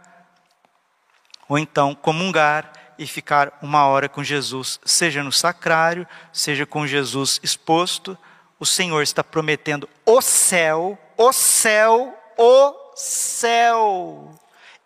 ou 1.49 1.59
então 1.59 1.93
comungar 1.93 2.71
e 2.97 3.05
ficar 3.05 3.57
uma 3.61 3.85
hora 3.85 4.07
com 4.07 4.23
Jesus, 4.23 4.79
seja 4.85 5.21
no 5.21 5.33
sacrário, 5.33 6.07
seja 6.31 6.65
com 6.65 6.87
Jesus 6.87 7.41
exposto. 7.43 8.17
O 8.57 8.65
Senhor 8.65 9.01
está 9.01 9.21
prometendo 9.21 9.89
o 10.05 10.21
céu, 10.21 10.97
o 11.17 11.33
céu, 11.33 12.17
o 12.37 12.88
céu. 12.99 14.31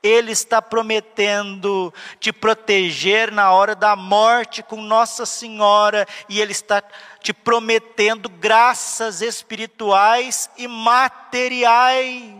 Ele 0.02 0.32
está 0.34 0.62
prometendo 0.62 1.94
te 2.20 2.34
proteger 2.34 3.32
na 3.32 3.52
hora 3.52 3.74
da 3.74 3.96
morte 3.96 4.62
com 4.62 4.82
Nossa 4.82 5.26
Senhora, 5.26 6.06
e 6.28 6.42
Ele 6.42 6.52
está 6.52 6.84
te 7.22 7.32
prometendo 7.32 8.28
graças 8.28 9.22
espirituais 9.22 10.50
e 10.58 10.68
materiais. 10.68 12.36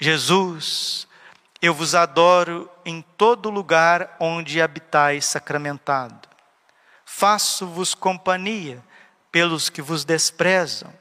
Jesus, 0.00 1.06
eu 1.62 1.72
vos 1.72 1.94
adoro 1.94 2.68
em 2.84 3.02
todo 3.16 3.50
lugar 3.50 4.16
onde 4.18 4.60
habitais 4.60 5.26
sacramentado. 5.26 6.28
Faço-vos 7.04 7.94
companhia 7.94 8.84
pelos 9.30 9.68
que 9.70 9.80
vos 9.80 10.04
desprezam. 10.04 10.92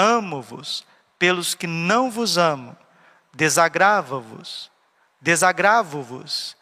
Amo-vos 0.00 0.86
pelos 1.18 1.56
que 1.56 1.66
não 1.66 2.08
vos 2.08 2.38
amam, 2.38 2.76
desagrava-vos, 3.34 4.70
desagravo-vos 5.20 6.56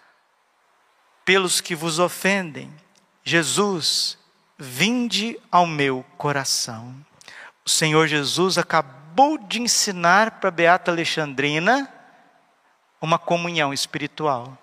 pelos 1.22 1.60
que 1.60 1.74
vos 1.74 1.98
ofendem. 1.98 2.74
Jesus, 3.22 4.16
vinde 4.56 5.38
ao 5.52 5.66
meu 5.66 6.02
coração. 6.16 6.96
O 7.62 7.68
Senhor 7.68 8.06
Jesus 8.06 8.56
acabou 8.56 9.36
de 9.36 9.60
ensinar 9.60 10.40
para 10.40 10.50
Beata 10.50 10.90
Alexandrina 10.90 11.92
uma 13.02 13.18
comunhão 13.18 13.70
espiritual. 13.70 14.56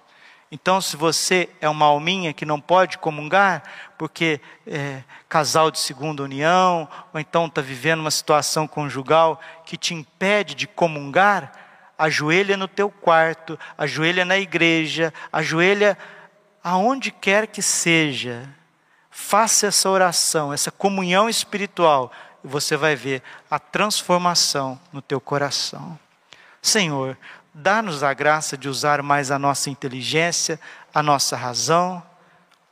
Então, 0.53 0.79
se 0.79 0.95
você 0.95 1.49
é 1.59 1.67
uma 1.67 1.87
alminha 1.87 2.31
que 2.31 2.45
não 2.45 2.61
pode 2.61 2.99
comungar, 2.99 3.63
porque 3.97 4.39
é 4.67 5.01
casal 5.27 5.71
de 5.71 5.79
segunda 5.79 6.21
união, 6.21 6.87
ou 7.11 7.19
então 7.19 7.47
está 7.47 7.59
vivendo 7.59 8.01
uma 8.01 8.11
situação 8.11 8.67
conjugal 8.67 9.41
que 9.65 9.75
te 9.75 9.95
impede 9.95 10.53
de 10.53 10.67
comungar, 10.67 11.51
ajoelha 11.97 12.55
no 12.55 12.67
teu 12.67 12.91
quarto, 12.91 13.57
ajoelha 13.75 14.23
na 14.23 14.37
igreja, 14.37 15.11
ajoelha 15.31 15.97
aonde 16.63 17.09
quer 17.09 17.47
que 17.47 17.63
seja. 17.63 18.47
Faça 19.09 19.65
essa 19.65 19.89
oração, 19.89 20.53
essa 20.53 20.69
comunhão 20.69 21.27
espiritual, 21.27 22.11
e 22.43 22.47
você 22.47 22.77
vai 22.77 22.95
ver 22.95 23.23
a 23.49 23.57
transformação 23.57 24.79
no 24.91 25.01
teu 25.01 25.19
coração. 25.19 25.97
Senhor, 26.61 27.17
dá-nos 27.53 28.03
a 28.03 28.13
graça 28.13 28.57
de 28.57 28.67
usar 28.67 29.01
mais 29.03 29.29
a 29.29 29.37
nossa 29.37 29.69
inteligência, 29.69 30.59
a 30.93 31.03
nossa 31.03 31.35
razão, 31.35 32.01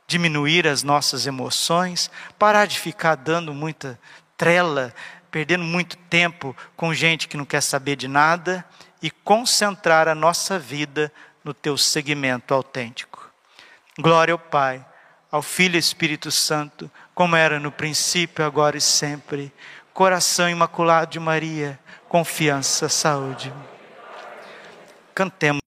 diminuir 0.06 0.66
as 0.66 0.82
nossas 0.82 1.26
emoções, 1.26 2.10
parar 2.38 2.66
de 2.66 2.78
ficar 2.78 3.14
dando 3.14 3.54
muita 3.54 3.98
trela, 4.36 4.92
perdendo 5.30 5.64
muito 5.64 5.96
tempo 5.96 6.56
com 6.76 6.92
gente 6.92 7.28
que 7.28 7.36
não 7.36 7.44
quer 7.44 7.62
saber 7.62 7.96
de 7.96 8.08
nada 8.08 8.64
e 9.00 9.10
concentrar 9.10 10.08
a 10.08 10.14
nossa 10.14 10.58
vida 10.58 11.12
no 11.44 11.54
teu 11.54 11.78
segmento 11.78 12.52
autêntico. 12.52 13.30
Glória 13.98 14.32
ao 14.32 14.38
Pai, 14.38 14.84
ao 15.30 15.42
Filho 15.42 15.76
e 15.76 15.78
Espírito 15.78 16.30
Santo, 16.30 16.90
como 17.14 17.36
era 17.36 17.58
no 17.58 17.72
princípio, 17.72 18.44
agora 18.44 18.76
e 18.76 18.80
sempre. 18.80 19.52
Coração 19.94 20.48
imaculado 20.48 21.12
de 21.12 21.20
Maria, 21.20 21.78
confiança, 22.08 22.88
saúde 22.88 23.52
cantemos. 25.22 25.71